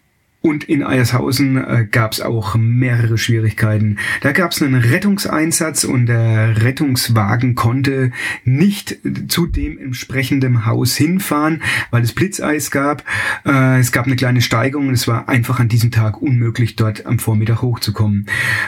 und 0.46 0.64
in 0.64 0.82
Eiershausen 0.84 1.56
äh, 1.56 1.86
gab 1.90 2.12
es 2.12 2.20
auch 2.20 2.54
mehrere 2.54 3.18
Schwierigkeiten. 3.18 3.98
Da 4.20 4.30
gab 4.30 4.52
es 4.52 4.62
einen 4.62 4.76
Rettungseinsatz 4.76 5.84
und 5.84 6.06
der 6.06 6.62
Rettungswagen 6.62 7.56
konnte 7.56 8.12
nicht 8.44 8.96
zu 9.28 9.46
dem 9.46 9.76
entsprechenden 9.76 10.64
Haus 10.64 10.96
hinfahren, 10.96 11.62
weil 11.90 12.02
es 12.04 12.12
Blitzeis 12.12 12.70
gab. 12.70 13.02
Äh, 13.44 13.80
es 13.80 13.90
gab 13.90 14.06
eine 14.06 14.14
kleine 14.16 14.40
Steigung 14.40 14.88
und 14.88 14.94
es 14.94 15.08
war 15.08 15.28
einfach 15.28 15.58
an 15.58 15.68
diesem 15.68 15.90
Tag 15.90 16.22
unmöglich, 16.22 16.76
dort 16.76 17.06
am 17.06 17.18
Vormittag 17.18 17.62
hochzukommen. 17.62 18.26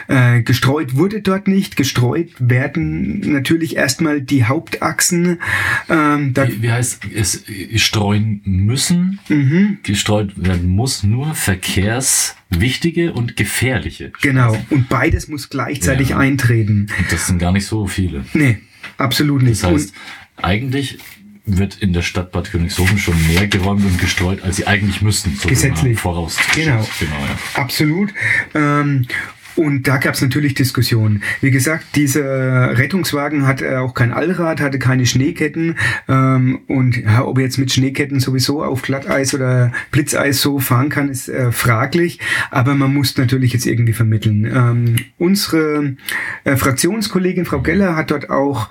Äh, 0.08 0.42
gestreut 0.42 0.96
wurde 0.96 1.22
dort 1.22 1.46
nicht. 1.46 1.76
Gestreut 1.76 2.30
werden 2.40 3.20
natürlich 3.20 3.76
erstmal 3.76 4.20
die 4.20 4.44
Hauptachsen. 4.44 5.38
Ähm, 5.88 6.34
Wie, 6.34 6.62
wie 6.62 6.72
heißt 6.72 7.02
es? 7.14 7.44
Streuen 7.76 8.40
müssen. 8.44 9.20
mhm. 9.28 9.78
Gestreut 9.84 10.32
werden 10.36 10.68
muss 10.68 11.04
nur 11.04 11.34
verkehrswichtige 11.74 13.12
und 13.12 13.36
gefährliche. 13.36 14.12
Genau. 14.22 14.56
Und 14.70 14.88
beides 14.88 15.28
muss 15.28 15.50
gleichzeitig 15.50 16.10
Ja. 16.10 16.18
eintreten. 16.18 16.88
Und 16.98 17.12
das 17.12 17.26
sind 17.26 17.38
gar 17.38 17.52
nicht 17.52 17.66
so 17.66 17.86
viele. 17.86 18.24
Nee, 18.32 18.58
absolut 18.96 19.42
nicht. 19.42 19.62
Das 19.62 19.70
heißt, 19.70 19.94
eigentlich 20.36 20.98
wird 21.46 21.76
in 21.76 21.92
der 21.92 22.02
Stadt 22.02 22.30
Bad 22.30 22.50
Königshofen 22.50 22.98
schon 22.98 23.14
mehr 23.26 23.46
geräumt 23.46 23.84
und 23.84 23.98
gestreut, 23.98 24.42
als 24.42 24.56
sie 24.56 24.66
eigentlich 24.66 25.00
müssten. 25.00 25.34
So 25.34 25.48
Gesetzlich. 25.48 25.98
Voraus. 25.98 26.36
Genau. 26.54 26.86
genau 26.98 27.16
ja. 27.16 27.20
und 27.22 27.38
absolut. 27.54 28.14
Ähm, 28.54 29.06
und 29.58 29.88
da 29.88 29.96
gab 29.96 30.14
es 30.14 30.22
natürlich 30.22 30.54
Diskussionen. 30.54 31.20
Wie 31.40 31.50
gesagt, 31.50 31.84
dieser 31.96 32.78
Rettungswagen 32.78 33.44
hat 33.44 33.60
äh, 33.60 33.74
auch 33.74 33.92
kein 33.92 34.12
Allrad, 34.12 34.60
hatte 34.60 34.78
keine 34.78 35.04
Schneeketten. 35.04 35.74
Ähm, 36.06 36.60
und 36.68 36.96
ja, 36.96 37.24
ob 37.24 37.38
er 37.38 37.44
jetzt 37.44 37.58
mit 37.58 37.72
Schneeketten 37.72 38.20
sowieso 38.20 38.62
auf 38.62 38.82
Glatteis 38.82 39.34
oder 39.34 39.72
Blitzeis 39.90 40.40
so 40.40 40.60
fahren 40.60 40.90
kann, 40.90 41.08
ist 41.08 41.28
äh, 41.28 41.50
fraglich. 41.50 42.20
Aber 42.52 42.76
man 42.76 42.94
muss 42.94 43.16
natürlich 43.16 43.52
jetzt 43.52 43.66
irgendwie 43.66 43.94
vermitteln. 43.94 44.44
Ähm, 44.44 44.96
unsere 45.18 45.96
äh, 46.44 46.54
Fraktionskollegin 46.54 47.44
Frau 47.44 47.58
Geller 47.60 47.96
hat 47.96 48.12
dort 48.12 48.30
auch 48.30 48.68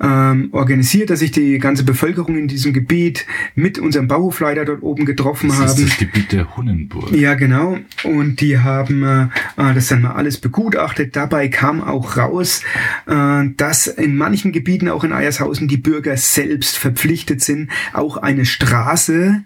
ähm, 0.00 0.50
organisiert, 0.52 1.10
dass 1.10 1.18
sich 1.18 1.32
die 1.32 1.58
ganze 1.58 1.82
Bevölkerung 1.82 2.38
in 2.38 2.46
diesem 2.46 2.72
Gebiet 2.72 3.26
mit 3.56 3.80
unserem 3.80 4.06
Bauhofleiter 4.06 4.64
dort 4.64 4.84
oben 4.84 5.04
getroffen 5.04 5.48
Das 5.48 5.58
haben. 5.58 5.66
ist 5.66 5.80
das 5.80 5.98
Gebiet 5.98 6.30
der 6.30 6.56
Hunnenburg. 6.56 7.10
Ja, 7.10 7.34
genau. 7.34 7.78
Und 8.04 8.40
die 8.40 8.60
haben 8.60 9.02
äh, 9.02 9.22
äh, 9.56 9.74
das 9.74 9.88
dann 9.88 10.02
mal 10.02 10.27
alles 10.28 10.38
begutachtet. 10.38 11.16
Dabei 11.16 11.48
kam 11.48 11.82
auch 11.82 12.18
raus, 12.18 12.60
äh, 13.06 13.44
dass 13.56 13.86
in 13.86 14.14
manchen 14.14 14.52
Gebieten, 14.52 14.90
auch 14.90 15.02
in 15.02 15.14
Eiershausen, 15.14 15.68
die 15.68 15.78
Bürger 15.78 16.18
selbst 16.18 16.76
verpflichtet 16.76 17.40
sind, 17.40 17.70
auch 17.94 18.18
eine 18.18 18.44
Straße 18.44 19.42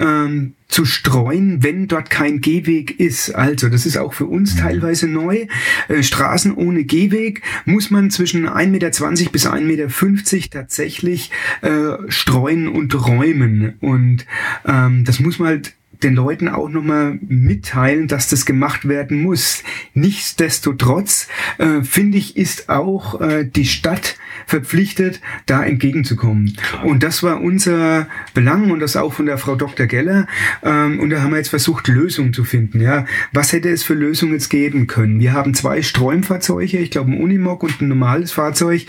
ähm, 0.00 0.54
zu 0.66 0.84
streuen, 0.84 1.62
wenn 1.62 1.86
dort 1.86 2.10
kein 2.10 2.40
Gehweg 2.40 2.98
ist. 2.98 3.32
Also, 3.32 3.68
das 3.68 3.86
ist 3.86 3.96
auch 3.96 4.12
für 4.12 4.26
uns 4.26 4.56
teilweise 4.56 5.06
neu. 5.06 5.46
Äh, 5.86 6.02
Straßen 6.02 6.52
ohne 6.52 6.82
Gehweg 6.82 7.42
muss 7.64 7.92
man 7.92 8.10
zwischen 8.10 8.48
1,20 8.48 8.70
Meter 8.70 8.90
bis 9.30 9.46
1,50 9.46 9.60
Meter 9.62 10.50
tatsächlich 10.50 11.30
äh, 11.62 11.92
streuen 12.08 12.66
und 12.66 12.92
räumen. 13.06 13.74
Und 13.80 14.26
ähm, 14.66 15.04
das 15.04 15.20
muss 15.20 15.38
man 15.38 15.48
halt 15.48 15.74
den 16.02 16.14
Leuten 16.14 16.48
auch 16.48 16.68
nochmal 16.68 17.18
mitteilen, 17.20 18.08
dass 18.08 18.28
das 18.28 18.46
gemacht 18.46 18.88
werden 18.88 19.22
muss. 19.22 19.62
Nichtsdestotrotz, 19.94 21.28
äh, 21.58 21.82
finde 21.82 22.18
ich, 22.18 22.36
ist 22.36 22.68
auch 22.68 23.20
äh, 23.20 23.44
die 23.44 23.66
Stadt 23.66 24.16
verpflichtet, 24.46 25.20
da 25.46 25.64
entgegenzukommen. 25.64 26.56
Und 26.84 27.02
das 27.02 27.22
war 27.22 27.40
unser 27.40 28.08
Belang 28.34 28.70
und 28.70 28.80
das 28.80 28.96
auch 28.96 29.12
von 29.12 29.26
der 29.26 29.38
Frau 29.38 29.56
Dr. 29.56 29.86
Geller. 29.86 30.26
Ähm, 30.62 31.00
und 31.00 31.10
da 31.10 31.22
haben 31.22 31.30
wir 31.30 31.38
jetzt 31.38 31.48
versucht, 31.48 31.88
Lösungen 31.88 32.32
zu 32.32 32.44
finden. 32.44 32.80
Ja, 32.80 33.06
Was 33.32 33.52
hätte 33.52 33.68
es 33.68 33.82
für 33.82 33.94
Lösungen 33.94 34.34
jetzt 34.34 34.48
geben 34.48 34.86
können? 34.86 35.20
Wir 35.20 35.32
haben 35.32 35.54
zwei 35.54 35.82
Sträumfahrzeuge, 35.82 36.78
ich 36.78 36.90
glaube 36.90 37.12
ein 37.12 37.20
Unimog 37.20 37.62
und 37.62 37.80
ein 37.80 37.88
normales 37.88 38.32
Fahrzeug. 38.32 38.86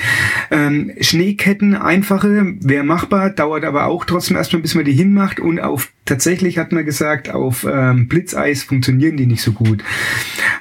Ähm, 0.52 0.92
Schneeketten, 1.00 1.76
einfache, 1.76 2.56
wäre 2.60 2.84
machbar, 2.84 3.30
dauert 3.30 3.64
aber 3.64 3.86
auch 3.86 4.06
trotzdem 4.06 4.38
erstmal, 4.38 4.62
bis 4.62 4.76
man 4.76 4.86
die 4.86 4.94
hinmacht. 4.94 5.40
Und 5.40 5.60
auf 5.60 5.92
tatsächlich 6.06 6.58
hat 6.58 6.72
man 6.72 6.86
gesagt, 6.86 7.30
auf 7.30 7.66
ähm, 7.70 8.08
Blitzeis 8.08 8.64
funktionieren 8.64 9.18
die 9.18 9.26
nicht 9.26 9.42
so 9.42 9.52
gut. 9.52 9.84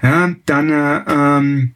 Ja, 0.03 0.35
dann 0.47 0.71
äh, 0.71 1.01
ähm, 1.09 1.73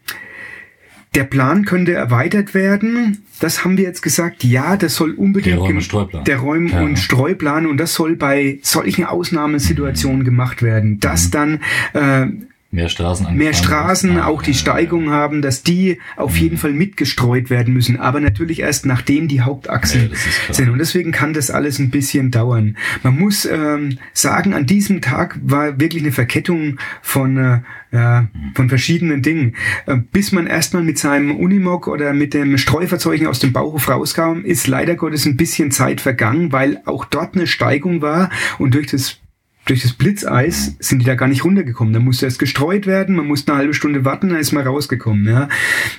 der 1.19 1.25
Plan 1.25 1.65
könnte 1.65 1.93
erweitert 1.95 2.55
werden. 2.55 3.25
Das 3.41 3.65
haben 3.65 3.77
wir 3.77 3.85
jetzt 3.85 4.03
gesagt. 4.03 4.45
Ja, 4.45 4.77
das 4.77 4.95
soll 4.95 5.11
unbedingt 5.13 5.57
Der 5.57 5.59
Räum- 5.63 5.77
und 5.77 5.83
Streuplan. 5.83 6.25
Der 6.25 6.39
Räum- 6.39 6.69
Ja. 6.69 6.81
und 6.83 6.97
Streuplan 6.99 7.67
und 7.67 7.77
das 7.79 7.93
soll 7.95 8.15
bei 8.15 8.61
solchen 8.63 9.05
Ausnahmesituationen 9.05 10.25
gemacht 10.25 10.63
werden, 10.63 11.01
dass 11.01 11.31
dann 11.31 11.61
äh, 11.93 12.27
Mehr 12.71 12.91
Straßen 12.91 13.35
mehr 13.35 13.55
Straßen, 13.55 14.11
werden. 14.11 14.23
Ah, 14.23 14.27
auch 14.27 14.43
die 14.43 14.51
Mhm. 14.51 14.55
Steigung 14.57 15.11
haben, 15.11 15.41
dass 15.41 15.63
die 15.63 15.99
auf 16.17 16.37
jeden 16.37 16.59
Fall 16.59 16.73
mitgestreut 16.75 17.49
werden 17.49 17.73
müssen. 17.73 17.99
Aber 17.99 18.21
natürlich 18.21 18.61
erst 18.61 18.85
nachdem 18.85 19.27
die 19.27 19.41
Hauptachsen 19.41 20.11
Ja, 20.11 20.13
ist 20.13 20.55
sind. 20.55 20.69
Und 20.69 20.79
deswegen 20.79 21.11
kann 21.11 21.33
das 21.33 21.51
alles 21.51 21.79
ein 21.79 21.89
bisschen 21.89 22.31
dauern. 22.31 22.77
Man 23.03 23.19
muss 23.19 23.47
ähm, 23.47 23.97
sagen, 24.13 24.53
an 24.53 24.67
diesem 24.67 25.01
Tag 25.01 25.39
war 25.43 25.81
wirklich 25.81 26.03
eine 26.03 26.13
Verkettung 26.13 26.77
von, 27.01 27.39
äh, 27.39 27.61
ja, 27.93 28.23
Mhm. 28.23 28.55
von 28.55 28.69
verschiedenen 28.69 29.23
Dingen. 29.23 29.55
Äh, 29.87 29.97
bis 30.13 30.33
man 30.33 30.47
erstmal 30.47 30.83
mit 30.83 30.99
seinem 30.99 31.37
Unimog 31.37 31.87
oder 31.89 32.13
mit 32.13 32.35
dem 32.35 32.59
Streufahrzeugen 32.59 33.27
aus 33.27 33.39
dem 33.41 33.53
Bauhof 33.53 33.89
rauskam, 33.89 34.41
ist 34.45 34.67
leider 34.67 34.95
Gottes 34.95 35.27
ein 35.27 35.37
bisschen 35.37 35.71
Zeit 35.71 36.01
vergangen, 36.01 36.53
weil 36.53 36.81
auch 36.85 37.05
dort 37.05 37.35
eine 37.35 37.47
Steigung 37.47 38.03
war 38.03 38.31
und 38.59 38.75
durch 38.75 38.87
das 38.89 39.19
durch 39.67 39.83
das 39.83 39.93
Blitzeis 39.93 40.77
sind 40.79 41.01
die 41.01 41.05
da 41.05 41.15
gar 41.15 41.29
nicht 41.29 41.45
runtergekommen. 41.45 41.93
Da 41.93 42.01
musste 42.01 42.25
erst 42.25 42.39
gestreut 42.39 42.87
werden, 42.87 43.15
man 43.17 43.27
musste 43.27 43.53
eine 43.53 43.59
halbe 43.61 43.75
Stunde 43.75 44.03
warten, 44.03 44.31
dann 44.31 44.39
ist 44.39 44.53
man 44.53 44.67
rausgekommen. 44.67 45.27
Ja. 45.29 45.51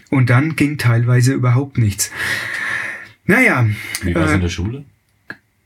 Und 0.10 0.32
dann 0.32 0.56
ging 0.56 0.80
teilweise 0.80 1.34
überhaupt 1.34 1.78
nichts. 1.78 2.12
Naja, 3.26 3.68
Wie 4.02 4.16
war 4.16 4.26
es 4.26 4.32
äh, 4.32 4.36
in 4.36 4.42
der 4.42 4.50
Schule? 4.50 4.86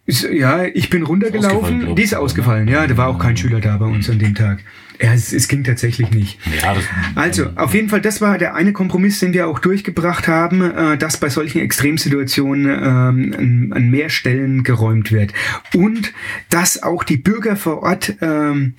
ist, 0.06 0.24
ja, 0.30 0.66
ich 0.66 0.90
bin 0.90 1.04
runtergelaufen. 1.04 1.80
glaub 1.80 1.96
Die 1.96 2.02
ist 2.04 2.14
ausgefallen, 2.14 2.68
ja. 2.68 2.86
Da 2.88 2.98
war 2.98 3.08
auch 3.08 3.20
kein 3.20 3.38
Schüler 3.38 3.62
da 3.62 3.78
bei 3.78 3.86
uns 3.86 4.10
an 4.10 4.20
dem 4.20 4.36
Tag. 4.36 4.60
Ja, 5.02 5.14
es, 5.14 5.34
es 5.34 5.48
ging 5.48 5.64
tatsächlich 5.64 6.12
nicht. 6.12 6.40
Ja, 6.62 6.76
Also, 7.16 7.48
auf 7.56 7.74
jeden 7.74 7.90
Fall, 7.90 8.02
das 8.02 8.22
war 8.22 8.38
der 8.38 8.56
eine 8.56 8.74
Kompromiss, 8.74 9.20
den 9.20 9.34
wir 9.34 9.48
auch 9.48 9.60
durchgebracht 9.60 10.28
haben, 10.28 10.62
äh, 10.62 10.98
dass 10.98 11.18
bei 11.18 11.30
solchen 11.30 11.62
Extremsituationen 11.62 12.66
ähm, 12.66 13.36
an, 13.38 13.74
an 13.74 13.90
mehr 13.90 14.10
Stellen 14.10 14.64
geräumt 14.64 15.12
wird. 15.12 15.34
Und 15.74 16.14
dass 16.50 16.82
auch 16.82 17.04
die 17.04 17.18
Bürger 17.18 17.56
vor 17.56 17.84
Ort 17.84 18.16
ähm, 18.22 18.76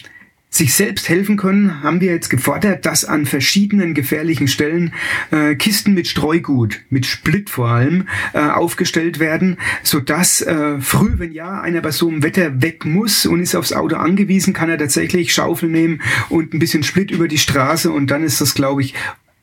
sich 0.55 0.73
selbst 0.75 1.09
helfen 1.09 1.37
können, 1.37 1.83
haben 1.83 2.01
wir 2.01 2.13
jetzt 2.13 2.31
gefordert, 2.31 2.87
dass 2.87 3.05
an 3.05 3.27
verschiedenen 3.27 3.93
gefährlichen 3.93 4.47
Stellen 4.47 4.95
äh, 5.33 5.57
Kisten 5.57 5.95
mit 5.95 6.07
Streugut, 6.07 6.81
mit 6.91 7.07
Split 7.07 7.51
vor 7.51 7.69
allem, 7.71 8.07
äh, 8.35 8.39
aufgestellt 8.39 9.19
werden, 9.19 9.57
sodass 9.83 10.43
äh, 10.43 10.79
früh, 10.81 11.19
wenn 11.19 11.33
ja, 11.33 11.61
einer 11.61 11.81
bei 11.81 11.91
so 11.91 12.09
einem 12.09 12.23
Wetter 12.23 12.63
weg 12.63 12.85
muss 12.85 13.27
und 13.27 13.41
ist 13.41 13.57
aufs 13.57 13.73
Auto 13.73 13.97
angewiesen, 13.97 14.53
kann 14.53 14.71
er 14.71 14.79
tatsächlich 14.79 15.35
Schaufel 15.35 15.69
nehmen 15.69 16.01
und 16.29 16.55
ein 16.55 16.61
bisschen 16.61 16.85
Split 16.85 17.11
über 17.11 17.27
die 17.27 17.39
Straße 17.39 17.91
und 17.91 18.13
dann 18.13 18.23
ist 18.23 18.41
das, 18.41 18.55
glaube 18.55 18.83
ich, 18.83 18.95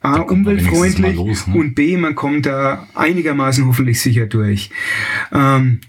A, 0.03 0.21
umweltfreundlich 0.21 1.15
los, 1.15 1.45
ne? 1.45 1.55
und 1.55 1.75
B, 1.75 1.97
man 1.97 2.15
kommt 2.15 2.45
da 2.45 2.87
einigermaßen 2.95 3.67
hoffentlich 3.67 4.01
sicher 4.01 4.25
durch. 4.27 4.71
Ähm, 5.31 5.81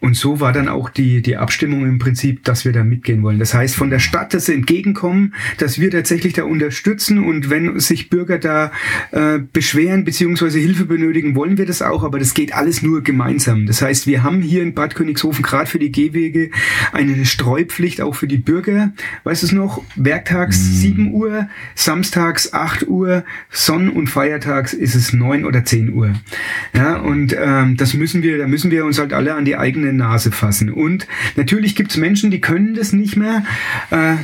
Und 0.00 0.14
so 0.14 0.38
war 0.38 0.52
dann 0.52 0.68
auch 0.68 0.90
die, 0.90 1.22
die 1.22 1.36
Abstimmung 1.36 1.84
im 1.84 1.98
Prinzip, 1.98 2.44
dass 2.44 2.64
wir 2.64 2.72
da 2.72 2.84
mitgehen 2.84 3.24
wollen. 3.24 3.40
Das 3.40 3.52
heißt, 3.52 3.74
von 3.74 3.90
der 3.90 3.98
Stadt, 3.98 4.32
dass 4.32 4.46
sie 4.46 4.54
entgegenkommen, 4.54 5.34
dass 5.58 5.80
wir 5.80 5.90
tatsächlich 5.90 6.34
da 6.34 6.44
unterstützen 6.44 7.18
und 7.18 7.50
wenn 7.50 7.80
sich 7.80 8.08
Bürger 8.08 8.38
da 8.38 8.70
äh, 9.10 9.40
beschweren 9.52 10.04
beziehungsweise 10.04 10.60
Hilfe 10.60 10.84
benötigen, 10.84 11.34
wollen 11.34 11.58
wir 11.58 11.66
das 11.66 11.82
auch, 11.82 12.04
aber 12.04 12.20
das 12.20 12.34
geht 12.34 12.54
alles 12.54 12.80
nur 12.80 13.02
gemeinsam. 13.02 13.66
Das 13.66 13.82
heißt, 13.82 14.06
wir 14.06 14.22
haben 14.22 14.40
hier 14.40 14.62
in 14.62 14.72
Bad 14.72 14.94
Königshofen 14.94 15.42
gerade 15.42 15.68
für 15.68 15.80
die 15.80 15.90
Gehwege 15.90 16.50
eine 16.92 17.24
Streupflicht 17.24 18.00
auch 18.00 18.14
für 18.14 18.28
die 18.28 18.36
Bürger. 18.36 18.92
Weißt 19.24 19.42
du 19.42 19.46
es 19.46 19.52
noch? 19.52 19.82
Werktags 19.96 20.60
mm. 20.60 20.74
7 20.74 21.12
Uhr, 21.12 21.48
samstags 21.74 22.52
8 22.52 22.86
Uhr, 22.86 23.24
Sonn- 23.50 23.90
und 23.90 24.06
Feiertags 24.06 24.74
ist 24.74 24.94
es 24.94 25.12
9 25.12 25.44
oder 25.44 25.64
10 25.64 25.92
Uhr. 25.92 26.12
Ja, 26.72 26.98
und 26.98 27.36
ähm, 27.36 27.76
das 27.76 27.94
müssen 27.94 28.22
wir, 28.22 28.38
da 28.38 28.46
müssen 28.46 28.70
wir 28.70 28.84
uns 28.84 29.00
halt 29.00 29.12
alle 29.12 29.34
an 29.34 29.44
die 29.44 29.56
eigene 29.56 29.87
eigene 29.88 29.92
Nase 29.92 30.30
fassen. 30.30 30.70
Und 30.70 31.06
natürlich 31.36 31.74
gibt 31.74 31.90
es 31.90 31.96
Menschen, 31.96 32.30
die 32.30 32.40
können 32.40 32.74
das 32.74 32.92
nicht 32.92 33.16
mehr. 33.16 33.44
Äh, 33.90 34.16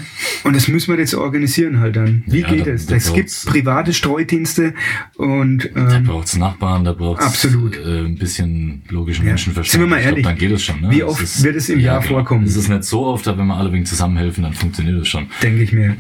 und 0.45 0.55
das 0.55 0.69
müssen 0.69 0.93
wir 0.93 0.99
jetzt 0.99 1.15
organisieren 1.15 1.81
halt 1.81 1.97
dann. 1.97 2.23
Wie 2.27 2.41
ja, 2.41 2.49
geht 2.49 2.67
es? 2.67 2.91
Es 2.91 3.13
gibt 3.13 3.31
private 3.47 3.93
Streudienste 3.93 4.75
und 5.17 5.67
ähm, 5.75 5.89
da 5.89 6.01
braucht 6.01 6.27
es 6.29 6.37
Nachbarn, 6.37 6.85
da 6.85 6.93
braucht 6.93 7.23
es 7.23 7.45
äh, 7.45 7.49
ein 7.49 8.17
bisschen 8.17 8.83
logischen 8.89 9.25
ja. 9.25 9.31
Menschenverstand. 9.31 9.73
Sind 9.73 9.81
wir 9.81 9.87
mal 9.87 10.03
ehrlich, 10.03 10.23
glaub, 10.23 10.33
dann 10.33 10.39
geht 10.39 10.53
es 10.53 10.63
schon. 10.63 10.81
Ne? 10.81 10.91
Wie 10.91 11.03
oft 11.03 11.23
ist, 11.23 11.43
wird 11.43 11.57
es 11.57 11.69
im 11.69 11.81
ja, 11.81 11.87
Jahr 11.87 12.01
genau. 12.01 12.15
vorkommen? 12.15 12.45
Es 12.45 12.57
ist 12.57 12.69
nicht 12.69 12.85
so 12.85 13.07
oft, 13.07 13.27
aber 13.29 13.39
wenn 13.39 13.47
wir 13.47 13.57
alle 13.57 13.73
wegen 13.73 13.87
zusammenhelfen, 13.87 14.45
dann 14.45 14.55
funktioniert 14.55 15.01
es 15.01 15.09
schon. 15.09 15.27
Denke 15.43 15.63
ich 15.63 15.73
mir. 15.73 15.97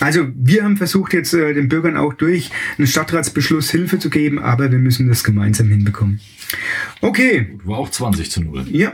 Also 0.00 0.26
wir 0.34 0.64
haben 0.64 0.76
versucht 0.76 1.12
jetzt 1.14 1.32
äh, 1.34 1.54
den 1.54 1.68
Bürgern 1.68 1.96
auch 1.96 2.14
durch 2.14 2.50
einen 2.78 2.86
Stadtratsbeschluss 2.86 3.70
Hilfe 3.70 3.98
zu 3.98 4.10
geben, 4.10 4.38
aber 4.38 4.70
wir 4.70 4.78
müssen 4.78 5.08
das 5.08 5.24
gemeinsam 5.24 5.68
hinbekommen. 5.68 6.20
Okay. 7.00 7.58
War 7.64 7.78
auch 7.78 7.90
20 7.90 8.30
zu 8.30 8.42
0. 8.42 8.66
Ja. 8.70 8.92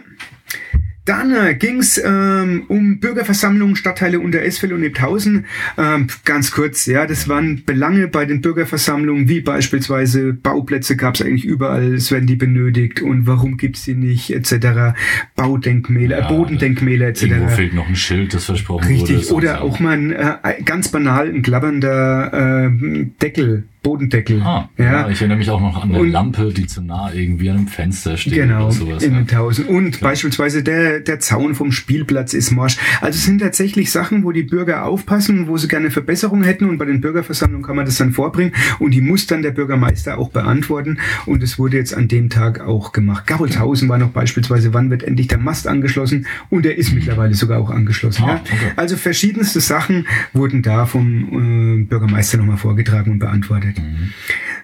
Dann 1.05 1.35
äh, 1.35 1.55
ging 1.57 1.81
es 1.81 2.01
ähm, 2.05 2.65
um 2.69 3.01
Bürgerversammlungen, 3.01 3.75
Stadtteile 3.75 4.21
unter 4.21 4.41
Esfeld 4.43 4.73
und 4.73 4.85
Ebthausen. 4.85 5.47
Ähm, 5.77 6.07
ganz 6.25 6.53
kurz, 6.53 6.87
ja, 6.87 7.07
das 7.07 7.29
waren 7.29 7.65
Belange 7.65 8.07
bei 8.07 8.25
den 8.25 8.41
Bürgerversammlungen, 8.41 9.29
wie 9.29 9.41
beispielsweise 9.41 10.33
Bauplätze 10.33 10.95
gab 10.97 11.17
es 11.17 11.23
eigentlich 11.23 11.45
überall, 11.45 11.95
es 11.95 12.13
werden 12.13 12.29
die 12.29 12.37
benötigt 12.37 13.03
und 13.03 13.27
warum 13.27 13.57
gibt's 13.57 13.85
die 13.85 13.95
nicht, 13.95 14.31
etc. 14.31 14.95
Baudenkmäler, 15.35 16.21
ja, 16.21 16.29
Bodendenkmäler, 16.29 17.09
etc. 17.09 17.23
Irgendwo 17.25 17.49
fehlt 17.49 17.75
noch 17.75 17.89
ein 17.89 17.97
Schild, 17.97 18.33
das 18.33 18.45
versprochen 18.45 18.87
Richtig, 18.87 19.29
wurde. 19.31 19.35
Oder 19.35 19.63
auch 19.63 19.81
mal 19.81 19.99
ein, 19.99 20.13
äh, 20.13 20.63
ganz 20.65 20.89
banal 20.89 21.29
ein 21.29 21.43
klappernder 21.43 22.69
äh, 22.69 23.07
Deckel 23.21 23.65
Bodendeckel. 23.83 24.43
Ah, 24.43 24.69
ja. 24.79 24.85
ja. 24.85 25.09
ich 25.09 25.19
erinnere 25.21 25.39
mich 25.39 25.51
auch 25.51 25.61
noch 25.61 25.83
an 25.83 25.91
eine 25.91 26.01
und, 26.01 26.11
Lampe, 26.11 26.53
die 26.53 26.67
zu 26.67 26.83
nah 26.83 27.13
irgendwie 27.13 27.51
an 27.51 27.57
einem 27.57 27.67
Fenster 27.67 28.17
steht 28.17 28.35
genau, 28.35 28.67
oder 28.67 28.73
sowas. 28.73 29.03
in 29.03 29.15
ja. 29.15 29.23
Tausend. 29.23 29.69
Und 29.69 29.99
Klar. 29.99 30.11
beispielsweise 30.11 30.63
der, 30.63 31.01
der 31.01 31.19
Zaun 31.19 31.55
vom 31.55 31.73
Spielplatz 31.73 32.35
ist 32.35 32.51
morsch. 32.51 32.77
Also 33.01 33.17
es 33.17 33.25
sind 33.25 33.41
tatsächlich 33.41 33.91
Sachen, 33.91 34.25
wo 34.25 34.33
die 34.33 34.43
Bürger 34.43 34.85
aufpassen, 34.85 35.49
wo 35.49 35.57
sie 35.57 35.69
gerne 35.69 35.91
Verbesserungen 35.91 36.45
hätten 36.45 36.67
und 36.69 36.79
bei 36.79 36.85
den 36.85 37.01
Bürgerversammlungen 37.01 37.67
kann 37.67 37.77
man 37.77 37.87
das 37.87 37.97
dann 37.97 38.13
vorbringen 38.13 38.53
und 38.79 38.93
die 38.93 39.01
muss 39.01 39.27
dann 39.27 39.43
der 39.43 39.51
Bürgermeister 39.51 40.19
auch 40.19 40.31
beantworten 40.31 40.99
und 41.27 41.43
es 41.43 41.59
wurde 41.59 41.77
jetzt 41.77 41.95
an 41.95 42.09
dem 42.09 42.31
Tag 42.31 42.61
auch 42.61 42.93
gemacht. 42.93 43.27
Gabolshausen 43.27 43.89
war 43.89 43.99
noch 43.99 44.11
beispielsweise, 44.11 44.75
wann 44.75 44.91
wird 44.91 45.03
endlich 45.03 45.29
der 45.29 45.39
Mast 45.39 45.67
angeschlossen 45.67 46.27
und 46.51 46.65
der 46.65 46.79
ist 46.79 46.93
mittlerweile 46.93 47.35
sogar 47.35 47.59
auch 47.59 47.71
angeschlossen. 47.71 48.25
Ah, 48.25 48.41
okay. 48.43 48.73
Also 48.77 48.97
verschiedenste 48.97 49.61
Sachen 49.61 50.07
wurden 50.33 50.63
da 50.63 50.87
vom 50.87 51.81
äh, 51.81 51.85
Bürgermeister 51.85 52.39
nochmal 52.39 52.59
vorgetragen 52.59 53.13
und 53.13 53.19
beantwortet. 53.19 53.72
Mhm. 53.79 54.13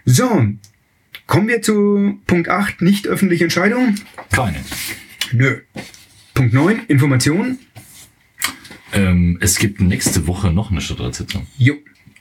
So, 0.05 0.47
kommen 1.27 1.49
wir 1.49 1.63
zu 1.63 2.21
Punkt 2.27 2.49
8, 2.49 2.83
nicht 2.83 3.07
öffentliche 3.07 3.45
Entscheidung. 3.45 3.95
Keine. 4.31 4.59
Nö. 5.33 5.61
Punkt 6.35 6.55
9, 6.55 6.87
Information. 6.89 7.59
Ähm, 8.93 9.39
es 9.41 9.59
gibt 9.59 9.81
nächste 9.81 10.27
Woche 10.27 10.53
noch 10.53 10.71
eine 10.71 10.81
Stadtratssitzung. 10.81 11.47
Jo. 11.59 11.75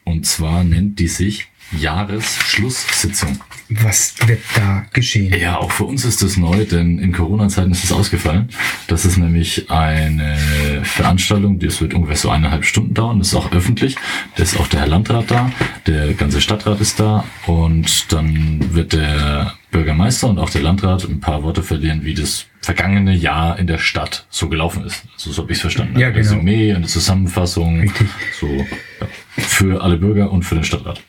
Und 0.03 0.25
zwar 0.25 0.63
nennt 0.63 0.99
die 0.99 1.07
sich 1.07 1.49
Jahresschlusssitzung. 1.71 3.39
Was 3.69 4.15
wird 4.25 4.39
da 4.55 4.85
geschehen? 4.93 5.37
Ja, 5.37 5.57
auch 5.57 5.71
für 5.71 5.83
uns 5.83 6.05
ist 6.05 6.23
das 6.23 6.37
neu, 6.37 6.63
denn 6.63 6.99
in 6.99 7.11
Corona-Zeiten 7.11 7.71
ist 7.71 7.83
es 7.83 7.91
ausgefallen. 7.91 8.49
Das 8.87 9.03
ist 9.03 9.17
nämlich 9.17 9.69
eine 9.69 10.37
Veranstaltung, 10.83 11.59
die 11.59 11.67
wird 11.79 11.93
ungefähr 11.93 12.15
so 12.15 12.29
eineinhalb 12.29 12.63
Stunden 12.63 12.93
dauern. 12.93 13.19
Das 13.19 13.27
ist 13.29 13.35
auch 13.35 13.51
öffentlich. 13.51 13.97
Da 14.35 14.43
ist 14.43 14.57
auch 14.57 14.67
der 14.67 14.81
Herr 14.81 14.87
Landrat 14.87 15.29
da, 15.29 15.51
der 15.85 16.13
ganze 16.13 16.39
Stadtrat 16.39 16.79
ist 16.79 16.99
da 16.99 17.25
und 17.45 18.11
dann 18.13 18.73
wird 18.73 18.93
der 18.93 19.53
Bürgermeister 19.71 20.29
und 20.29 20.39
auch 20.39 20.49
der 20.49 20.61
Landrat 20.61 21.03
ein 21.03 21.19
paar 21.19 21.43
Worte 21.43 21.61
verlieren, 21.61 22.05
wie 22.05 22.13
das 22.13 22.45
vergangene 22.61 23.13
Jahr 23.13 23.59
in 23.59 23.67
der 23.67 23.77
Stadt 23.77 24.25
so 24.29 24.47
gelaufen 24.47 24.85
ist. 24.85 25.03
So, 25.17 25.31
so 25.31 25.41
habe 25.41 25.51
ich 25.51 25.57
es 25.57 25.61
verstanden. 25.61 25.99
Ja, 25.99 26.09
genau. 26.09 26.19
Resümee, 26.19 26.73
eine 26.73 26.87
Zusammenfassung. 26.87 27.81
Richtig. 27.81 28.07
So 28.39 28.47
ja, 28.47 29.07
für 29.37 29.81
alle 29.81 29.97
Bürger 29.97 30.31
und 30.31 30.43
für 30.43 30.55
den 30.55 30.63
Stadtrat. 30.63 31.01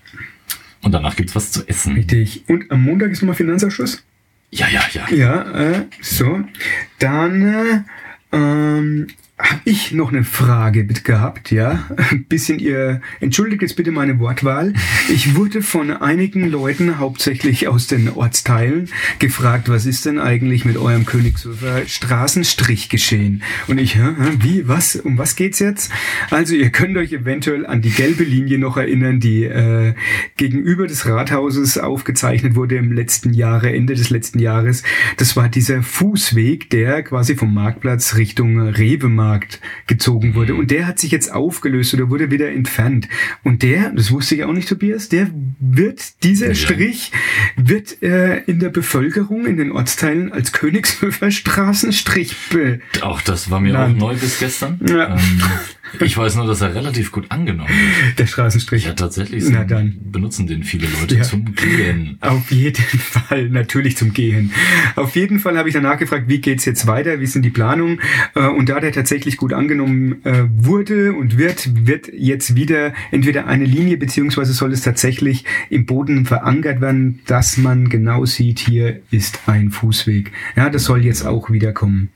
Und 0.89 0.93
danach 0.93 1.17
gibt's 1.17 1.37
was 1.37 1.53
zu 1.53 1.69
essen. 1.69 1.97
Richtig. 1.97 2.45
Und 2.49 2.71
am 2.71 2.83
Montag 2.83 3.11
ist 3.11 3.21
nochmal 3.21 3.37
Finanzausschuss? 3.37 4.03
Ja, 4.51 4.69
ja, 4.69 4.81
ja. 4.91 5.07
Ja, 5.15 5.61
äh, 5.61 5.85
so. 6.01 6.41
Dann 6.99 7.43
äh, 7.43 7.81
ähm, 8.33 9.09
habe 9.39 9.61
ich 9.65 9.93
noch 9.93 10.09
eine 10.09 10.25
Frage 10.25 10.83
mit 10.83 11.05
gehabt, 11.05 11.53
ja. 11.53 11.85
Ein 12.11 12.25
bisschen 12.25 12.59
ihr, 12.59 13.01
entschuldigt 13.21 13.63
jetzt 13.63 13.77
bitte 13.77 13.93
meine 13.93 14.19
Wortwahl. 14.19 14.73
Ich 15.09 15.37
wurde 15.37 15.63
von 15.63 15.93
einigen 15.93 16.51
Leuten, 16.51 16.99
hauptsächlich 16.99 17.69
aus 17.69 17.87
den 17.87 18.09
Ortsteilen, 18.11 18.89
gefragt, 19.21 19.69
was 19.69 19.87
ist 19.87 20.07
denn 20.07 20.19
eigentlich 20.19 20.65
mit 20.65 20.77
eurem 20.77 21.07
Königshofer 21.07 21.87
Straßenstrich 21.87 22.89
geschehen? 22.89 23.43
Und 23.69 23.79
ich, 23.79 23.97
wie, 24.41 24.67
was, 24.67 24.97
um 24.97 25.19
was 25.19 25.37
geht's 25.37 25.61
jetzt? 25.61 25.93
Also 26.31 26.57
ihr 26.57 26.71
könnt 26.71 26.97
euch 26.97 27.13
eventuell 27.13 27.65
an 27.65 27.81
die 27.81 27.91
gelbe 27.91 28.25
Linie 28.25 28.59
noch 28.59 28.77
erinnern, 28.77 29.21
die 29.21 29.45
äh, 29.45 29.95
gegenüber 30.37 30.87
des 30.89 31.07
Rathauses 31.07 31.79
aufgezeichnet 31.79 32.57
wurde 32.57 32.77
im 32.77 32.93
letzten 32.93 33.33
Jahre, 33.33 33.73
Ende 33.73 33.95
des 33.95 34.11
letzten 34.11 34.41
Jahres. 34.41 34.83
Das 35.17 35.37
war 35.37 35.49
dieser 35.49 35.83
Fußweg, 35.83 36.71
der 36.71 37.05
quasi 37.05 37.37
vom 37.37 37.55
Marktplatz 37.55 38.17
Richtung 38.17 38.59
Rewe 38.61 39.09
Markt 39.29 39.61
gezogen 39.87 40.35
wurde. 40.35 40.55
Und 40.55 40.71
der 40.71 40.87
hat 40.87 40.99
sich 40.99 41.11
jetzt 41.11 41.33
aufgelöst 41.33 41.93
oder 41.93 42.09
wurde 42.09 42.31
wieder 42.31 42.51
entfernt. 42.51 43.09
Und 43.45 43.63
der, 43.63 43.91
das 43.91 44.11
wusste 44.11 44.35
ich 44.35 44.45
auch 44.45 44.53
nicht, 44.53 44.69
Tobias, 44.69 45.09
der 45.09 45.29
wird, 45.61 46.25
dieser 46.25 46.49
ja. 46.49 46.55
Strich 46.55 47.13
wird 47.57 48.03
äh, 48.03 48.39
in 48.45 48.59
der 48.59 48.71
Bevölkerung, 48.71 49.47
in 49.47 49.59
den 49.59 49.73
Ortsteilen 49.73 50.33
als 50.33 50.53
Königshöfer 50.53 51.31
Straßenstrich 51.31 52.35
be 52.51 52.81
Auch 53.03 53.21
das 53.21 53.51
war 53.51 53.61
mir 53.61 53.79
auch 53.79 53.89
neu 53.89 54.15
bis 54.15 54.39
gestern. 54.39 54.81
Ja. 54.89 55.15
Ähm, 55.15 55.43
ich 56.01 56.17
weiß 56.17 56.37
nur, 56.37 56.47
dass 56.47 56.61
er 56.61 56.75
relativ 56.75 57.13
gut 57.13 57.31
angenommen 57.31 57.71
wird. 57.71 58.19
Der 58.19 58.27
Straßenstrich. 58.27 58.85
Ja, 58.85 58.93
tatsächlich. 58.93 59.45
Na 59.49 59.65
dann. 59.65 59.99
Benutzen 60.01 60.47
den 60.47 60.63
viele 60.63 60.87
Leute 61.01 61.17
ja. 61.17 61.23
zum 61.23 61.55
Gehen. 61.55 62.19
Auf 62.21 62.51
jeden 62.51 62.99
Fall, 62.99 63.49
natürlich 63.49 63.97
zum 63.97 64.13
Gehen. 64.13 64.53
Auf 64.97 65.17
jeden 65.17 65.39
Fall 65.39 65.57
habe 65.57 65.69
ich 65.69 65.75
danach 65.75 65.99
gefragt, 65.99 66.25
wie 66.29 66.41
geht's 66.41 66.65
jetzt 66.65 66.87
weiter, 66.87 67.21
wie 67.21 67.27
sind 67.27 67.43
die 67.43 67.51
Planungen? 67.51 68.01
Äh, 68.35 68.47
und 68.47 68.69
da 68.69 68.81
der 68.81 68.93
tatsächlich 68.93 69.18
gut 69.37 69.53
angenommen 69.53 70.25
äh, 70.25 70.45
wurde 70.49 71.13
und 71.13 71.39
wird, 71.39 71.87
wird 71.87 72.09
jetzt 72.13 72.55
wieder 72.55 72.93
entweder 73.11 73.47
eine 73.47 73.65
Linie, 73.65 73.97
beziehungsweise 73.97 74.53
soll 74.53 74.73
es 74.73 74.83
tatsächlich 74.83 75.45
im 75.71 75.87
Boden 75.87 76.27
verankert 76.27 76.81
werden, 76.81 77.21
dass 77.27 77.57
man 77.57 77.89
genau 77.89 78.25
sieht, 78.25 78.59
hier 78.59 79.01
ist 79.11 79.41
ein 79.47 79.71
Fußweg. 79.71 80.33
Ja, 80.57 80.71
das 80.71 80.85
soll 80.85 81.05
jetzt 81.05 81.27
auch 81.27 81.51
wieder 81.51 81.73
kommen. 81.73 82.11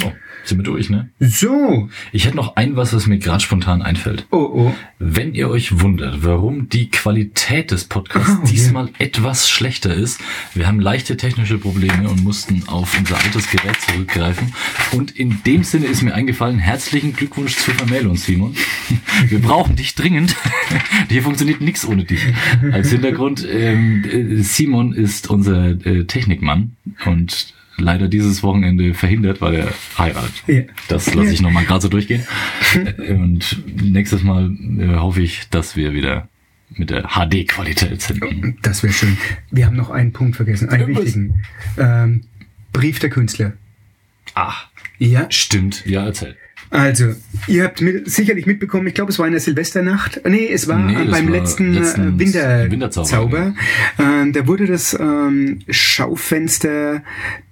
Ja. 0.00 0.12
Sind 0.44 0.58
wir 0.58 0.64
durch, 0.64 0.90
ne? 0.90 1.10
So. 1.18 1.88
Ich 2.12 2.26
hätte 2.26 2.36
noch 2.36 2.56
ein 2.56 2.76
was, 2.76 2.92
was 2.92 3.06
mir 3.06 3.18
gerade 3.18 3.40
spontan 3.40 3.82
einfällt. 3.82 4.26
Oh, 4.30 4.50
oh. 4.52 4.74
Wenn 4.98 5.34
ihr 5.34 5.48
euch 5.48 5.80
wundert, 5.80 6.24
warum 6.24 6.68
die 6.68 6.90
Qualität 6.90 7.70
des 7.70 7.84
Podcasts 7.84 8.38
oh, 8.42 8.46
diesmal 8.46 8.86
yeah. 8.86 8.94
etwas 8.98 9.50
schlechter 9.50 9.94
ist, 9.94 10.20
wir 10.54 10.66
haben 10.66 10.80
leichte 10.80 11.16
technische 11.16 11.58
Probleme 11.58 12.08
und 12.08 12.24
mussten 12.24 12.64
auf 12.68 12.98
unser 12.98 13.16
altes 13.16 13.50
Gerät 13.50 13.80
zurückgreifen. 13.80 14.52
Und 14.92 15.10
in 15.12 15.42
dem 15.44 15.64
Sinne 15.64 15.86
ist 15.86 16.02
mir 16.02 16.14
eingefallen, 16.14 16.58
herzlichen 16.58 17.14
Glückwunsch 17.14 17.56
zur 17.56 17.74
Vermählung, 17.74 18.16
Simon. 18.16 18.54
Wir 19.28 19.40
brauchen 19.40 19.76
dich 19.76 19.94
dringend. 19.94 20.36
Hier 21.08 21.22
funktioniert 21.22 21.60
nichts 21.60 21.86
ohne 21.86 22.04
dich. 22.04 22.20
Als 22.72 22.90
Hintergrund, 22.90 23.46
ähm, 23.50 24.04
äh, 24.04 24.42
Simon 24.42 24.92
ist 24.92 25.30
unser 25.30 25.70
äh, 25.70 26.04
Technikmann 26.04 26.76
und 27.04 27.54
leider 27.80 28.08
dieses 28.08 28.42
Wochenende 28.42 28.94
verhindert, 28.94 29.40
weil 29.40 29.54
er 29.54 29.68
heiratet. 29.98 30.42
Ja. 30.46 30.62
Das 30.88 31.14
lasse 31.14 31.32
ich 31.32 31.42
nochmal 31.42 31.64
gerade 31.64 31.82
so 31.82 31.88
durchgehen. 31.88 32.26
Und 33.08 33.62
nächstes 33.82 34.22
Mal 34.22 34.50
äh, 34.78 34.96
hoffe 34.96 35.22
ich, 35.22 35.48
dass 35.50 35.76
wir 35.76 35.92
wieder 35.92 36.28
mit 36.70 36.90
der 36.90 37.08
HD-Qualität 37.08 38.00
sind. 38.02 38.22
Das 38.62 38.82
wäre 38.82 38.92
schön. 38.92 39.16
Wir 39.50 39.66
haben 39.66 39.76
noch 39.76 39.90
einen 39.90 40.12
Punkt 40.12 40.36
vergessen, 40.36 40.68
einen 40.68 40.82
Irgendwas. 40.82 41.04
wichtigen. 41.06 41.42
Ähm, 41.78 42.22
Brief 42.72 43.00
der 43.00 43.10
Künstler. 43.10 43.54
Ach. 44.34 44.68
Ja. 44.98 45.26
Stimmt. 45.30 45.84
Ja, 45.86 46.06
erzähl. 46.06 46.36
Also, 46.70 47.14
ihr 47.48 47.64
habt 47.64 47.80
mit, 47.80 48.08
sicherlich 48.08 48.46
mitbekommen, 48.46 48.86
ich 48.86 48.94
glaube, 48.94 49.10
es 49.10 49.18
war 49.18 49.26
in 49.26 49.32
der 49.32 49.40
Silvesternacht. 49.40 50.20
Nee, 50.24 50.48
es 50.52 50.68
war 50.68 50.78
nee, 50.78 50.94
beim 51.10 51.26
war 51.26 51.32
letzten 51.32 51.76
äh, 51.76 51.80
Winter 52.16 52.70
Winterzauber. 52.70 52.70
Winterzauber. 52.70 53.54
Äh, 53.98 54.30
da 54.30 54.46
wurde 54.46 54.66
das 54.66 54.94
ähm, 54.94 55.58
Schaufenster 55.68 57.02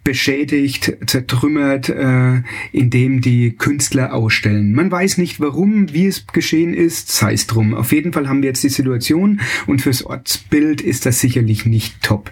beschädigt, 0.08 0.96
zertrümmert, 1.04 1.90
äh, 1.90 2.40
indem 2.72 3.20
die 3.20 3.54
Künstler 3.58 4.14
ausstellen. 4.14 4.72
Man 4.72 4.90
weiß 4.90 5.18
nicht 5.18 5.38
warum, 5.38 5.92
wie 5.92 6.06
es 6.06 6.26
geschehen 6.26 6.72
ist, 6.72 7.12
sei 7.12 7.34
es 7.34 7.46
drum. 7.46 7.74
Auf 7.74 7.92
jeden 7.92 8.14
Fall 8.14 8.26
haben 8.26 8.40
wir 8.40 8.48
jetzt 8.48 8.64
die 8.64 8.70
Situation 8.70 9.42
und 9.66 9.82
fürs 9.82 10.02
Ortsbild 10.02 10.80
ist 10.80 11.04
das 11.04 11.20
sicherlich 11.20 11.66
nicht 11.66 12.00
top. 12.00 12.30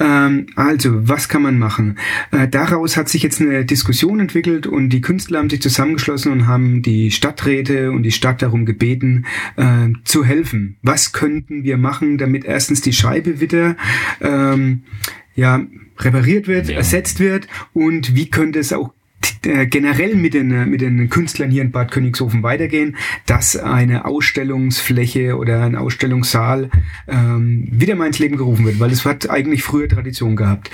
Ähm, 0.00 0.46
also, 0.56 1.06
was 1.10 1.28
kann 1.28 1.42
man 1.42 1.58
machen? 1.58 1.98
Äh, 2.30 2.48
daraus 2.48 2.96
hat 2.96 3.10
sich 3.10 3.22
jetzt 3.22 3.42
eine 3.42 3.66
Diskussion 3.66 4.18
entwickelt 4.18 4.66
und 4.66 4.88
die 4.88 5.02
Künstler 5.02 5.40
haben 5.40 5.50
sich 5.50 5.60
zusammengeschlossen 5.60 6.32
und 6.32 6.46
haben 6.46 6.80
die 6.80 7.10
Stadträte 7.10 7.92
und 7.92 8.02
die 8.02 8.12
Stadt 8.12 8.40
darum 8.40 8.64
gebeten, 8.64 9.26
äh, 9.56 9.90
zu 10.04 10.24
helfen. 10.24 10.78
Was 10.80 11.12
könnten 11.12 11.64
wir 11.64 11.76
machen, 11.76 12.16
damit 12.16 12.46
erstens 12.46 12.80
die 12.80 12.94
Scheibe 12.94 13.42
wieder 13.42 13.76
ähm, 14.22 14.84
ja, 15.34 15.60
repariert 16.04 16.48
wird, 16.48 16.68
ja. 16.68 16.76
ersetzt 16.76 17.20
wird 17.20 17.48
und 17.72 18.14
wie 18.14 18.30
könnte 18.30 18.58
es 18.58 18.72
auch 18.72 18.92
äh, 19.42 19.66
generell 19.66 20.16
mit 20.16 20.34
den, 20.34 20.50
äh, 20.50 20.66
mit 20.66 20.80
den 20.80 21.08
Künstlern 21.08 21.50
hier 21.50 21.62
in 21.62 21.70
Bad 21.70 21.90
Königshofen 21.90 22.42
weitergehen, 22.42 22.96
dass 23.26 23.56
eine 23.56 24.04
Ausstellungsfläche 24.04 25.36
oder 25.36 25.62
ein 25.62 25.76
Ausstellungssaal 25.76 26.70
ähm, 27.08 27.68
wieder 27.70 27.96
mal 27.96 28.06
ins 28.06 28.18
Leben 28.18 28.36
gerufen 28.36 28.64
wird, 28.64 28.80
weil 28.80 28.90
es 28.90 29.04
hat 29.04 29.28
eigentlich 29.30 29.62
früher 29.62 29.88
Tradition 29.88 30.36
gehabt. 30.36 30.70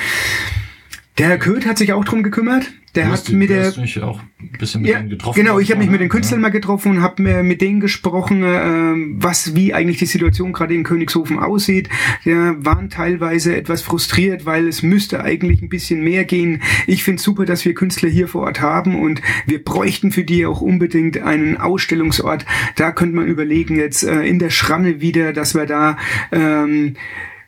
Der 1.18 1.28
Herr 1.28 1.38
Köth 1.38 1.64
hat 1.64 1.78
sich 1.78 1.92
auch 1.92 2.04
drum 2.04 2.22
gekümmert. 2.22 2.72
Der 2.94 3.10
hat 3.10 3.28
mit 3.30 3.50
der 3.50 3.74
mich 3.78 4.02
auch 4.02 4.20
ein 4.40 4.52
bisschen 4.58 4.80
mit 4.80 4.90
ja, 4.90 4.98
denen 4.98 5.10
getroffen. 5.10 5.38
Genau, 5.38 5.58
ich 5.58 5.70
habe 5.70 5.80
mich 5.80 5.90
mit 5.90 6.00
den 6.00 6.08
Künstlern 6.08 6.40
ja. 6.40 6.42
mal 6.42 6.50
getroffen 6.50 6.92
und 6.92 7.02
habe 7.02 7.42
mit 7.42 7.60
denen 7.60 7.80
gesprochen, 7.80 8.42
äh, 8.42 9.20
was 9.20 9.54
wie 9.54 9.74
eigentlich 9.74 9.98
die 9.98 10.06
Situation 10.06 10.54
gerade 10.54 10.74
in 10.74 10.82
Königshofen 10.82 11.38
aussieht. 11.38 11.90
Ja, 12.24 12.54
waren 12.64 12.88
teilweise 12.88 13.54
etwas 13.54 13.82
frustriert, 13.82 14.46
weil 14.46 14.66
es 14.66 14.82
müsste 14.82 15.22
eigentlich 15.22 15.60
ein 15.60 15.68
bisschen 15.68 16.02
mehr 16.02 16.24
gehen. 16.24 16.62
Ich 16.86 17.04
finde 17.04 17.20
super, 17.20 17.44
dass 17.44 17.66
wir 17.66 17.74
Künstler 17.74 18.08
hier 18.08 18.28
vor 18.28 18.42
Ort 18.42 18.62
haben 18.62 18.98
und 18.98 19.20
wir 19.46 19.62
bräuchten 19.62 20.10
für 20.10 20.24
die 20.24 20.46
auch 20.46 20.62
unbedingt 20.62 21.18
einen 21.18 21.58
Ausstellungsort. 21.58 22.46
Da 22.76 22.92
könnte 22.92 23.16
man 23.16 23.26
überlegen 23.26 23.76
jetzt 23.76 24.04
äh, 24.04 24.22
in 24.22 24.38
der 24.38 24.50
Schranne 24.50 25.02
wieder, 25.02 25.34
dass 25.34 25.54
wir 25.54 25.66
da 25.66 25.98
ähm, 26.32 26.94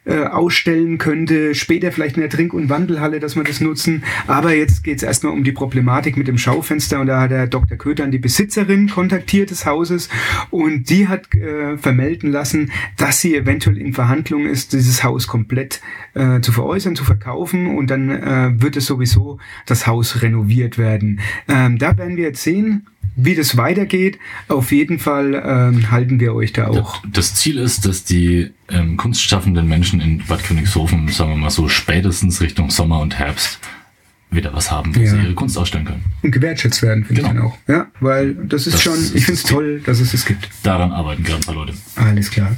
äh, 0.08 0.24
ausstellen 0.24 0.96
könnte, 0.98 1.54
später 1.54 1.92
vielleicht 1.92 2.16
in 2.16 2.22
der 2.22 2.30
Trink- 2.30 2.54
und 2.54 2.70
Wandelhalle, 2.70 3.20
dass 3.20 3.36
man 3.36 3.44
das 3.44 3.60
nutzen. 3.60 4.04
Aber 4.26 4.54
jetzt 4.54 4.82
geht 4.82 4.96
es 4.96 5.02
erstmal 5.02 5.32
um 5.32 5.44
die 5.44 5.52
Problematik 5.52 6.16
mit 6.16 6.28
dem 6.28 6.38
Schaufenster 6.38 7.00
und 7.00 7.08
da 7.08 7.20
hat 7.20 7.30
der 7.30 7.46
Dr. 7.46 7.76
Köter 7.76 8.04
an 8.04 8.10
die 8.10 8.18
Besitzerin 8.18 8.88
kontaktiert 8.88 9.50
des 9.50 9.66
Hauses 9.66 10.08
und 10.50 10.88
die 10.88 11.08
hat 11.08 11.34
äh, 11.34 11.76
vermelden 11.76 12.32
lassen, 12.32 12.72
dass 12.96 13.20
sie 13.20 13.36
eventuell 13.36 13.76
in 13.76 13.92
Verhandlungen 13.92 14.48
ist, 14.48 14.72
dieses 14.72 15.04
Haus 15.04 15.26
komplett 15.26 15.80
äh, 16.14 16.40
zu 16.40 16.52
veräußern, 16.52 16.96
zu 16.96 17.04
verkaufen 17.04 17.76
und 17.76 17.90
dann 17.90 18.10
äh, 18.10 18.62
wird 18.62 18.76
es 18.76 18.86
sowieso 18.86 19.38
das 19.66 19.86
Haus 19.86 20.22
renoviert 20.22 20.78
werden. 20.78 21.20
Ähm, 21.48 21.78
da 21.78 21.98
werden 21.98 22.16
wir 22.16 22.24
jetzt 22.24 22.42
sehen, 22.42 22.86
wie 23.16 23.34
das 23.34 23.56
weitergeht. 23.56 24.18
Auf 24.48 24.72
jeden 24.72 24.98
Fall 24.98 25.34
ähm, 25.44 25.90
halten 25.90 26.20
wir 26.20 26.34
euch 26.34 26.52
da 26.52 26.68
auch. 26.68 27.02
Das 27.06 27.34
Ziel 27.34 27.58
ist, 27.58 27.84
dass 27.84 28.04
die 28.04 28.50
ähm, 28.68 28.96
kunstschaffenden 28.96 29.66
Menschen 29.68 30.00
in 30.00 30.18
Bad 30.26 30.44
Königshofen, 30.44 31.08
sagen 31.08 31.30
wir 31.30 31.36
mal 31.36 31.50
so, 31.50 31.68
spätestens 31.68 32.40
Richtung 32.40 32.70
Sommer 32.70 33.00
und 33.00 33.18
Herbst 33.18 33.58
wieder 34.30 34.52
was 34.52 34.70
haben, 34.70 34.94
wo 34.94 35.00
ja. 35.00 35.06
sie 35.06 35.18
ihre 35.18 35.34
Kunst 35.34 35.56
ausstellen 35.56 35.86
können. 35.86 36.04
Und 36.22 36.32
gewertschätzt 36.32 36.82
werden, 36.82 37.04
finde 37.04 37.22
genau. 37.22 37.32
ich 37.32 37.40
dann 37.40 37.46
auch. 37.46 37.58
Ja, 37.66 37.86
weil 38.00 38.34
das 38.34 38.66
ist 38.66 38.74
das 38.74 38.82
schon, 38.82 38.98
ich 39.14 39.24
finde 39.24 39.40
es 39.40 39.42
toll, 39.42 39.80
dass 39.84 40.00
es 40.00 40.12
es 40.12 40.26
gibt. 40.26 40.48
Daran 40.62 40.92
arbeiten 40.92 41.22
gerade 41.22 41.40
ein 41.40 41.46
paar 41.46 41.54
Leute. 41.54 41.74
Alles 41.96 42.30
klar. 42.30 42.56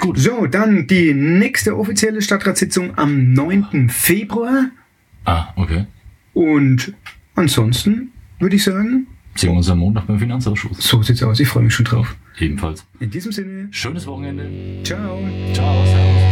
Gut. 0.00 0.18
So, 0.18 0.46
dann 0.46 0.86
die 0.86 1.14
nächste 1.14 1.76
offizielle 1.76 2.22
Stadtratssitzung 2.22 2.96
am 2.96 3.32
9. 3.32 3.90
Februar. 3.90 4.70
Ah, 5.24 5.48
okay. 5.56 5.86
Und 6.34 6.94
ansonsten 7.34 8.12
würde 8.38 8.56
ich 8.56 8.64
sagen, 8.64 9.06
Sehen 9.38 9.52
wir 9.52 9.58
uns 9.58 9.70
am 9.70 9.78
Montag 9.78 10.08
beim 10.08 10.18
Finanzausschuss. 10.18 10.78
So 10.78 11.00
sieht's 11.00 11.22
aus. 11.22 11.38
Ich 11.38 11.46
freue 11.46 11.62
mich 11.62 11.72
schon 11.72 11.84
drauf. 11.84 12.16
Ebenfalls. 12.40 12.84
In 12.98 13.08
diesem 13.08 13.30
Sinne. 13.30 13.68
Schönes 13.70 14.04
Wochenende. 14.04 14.82
Ciao. 14.82 15.20
Ciao. 15.52 15.86
Servus. 15.86 16.27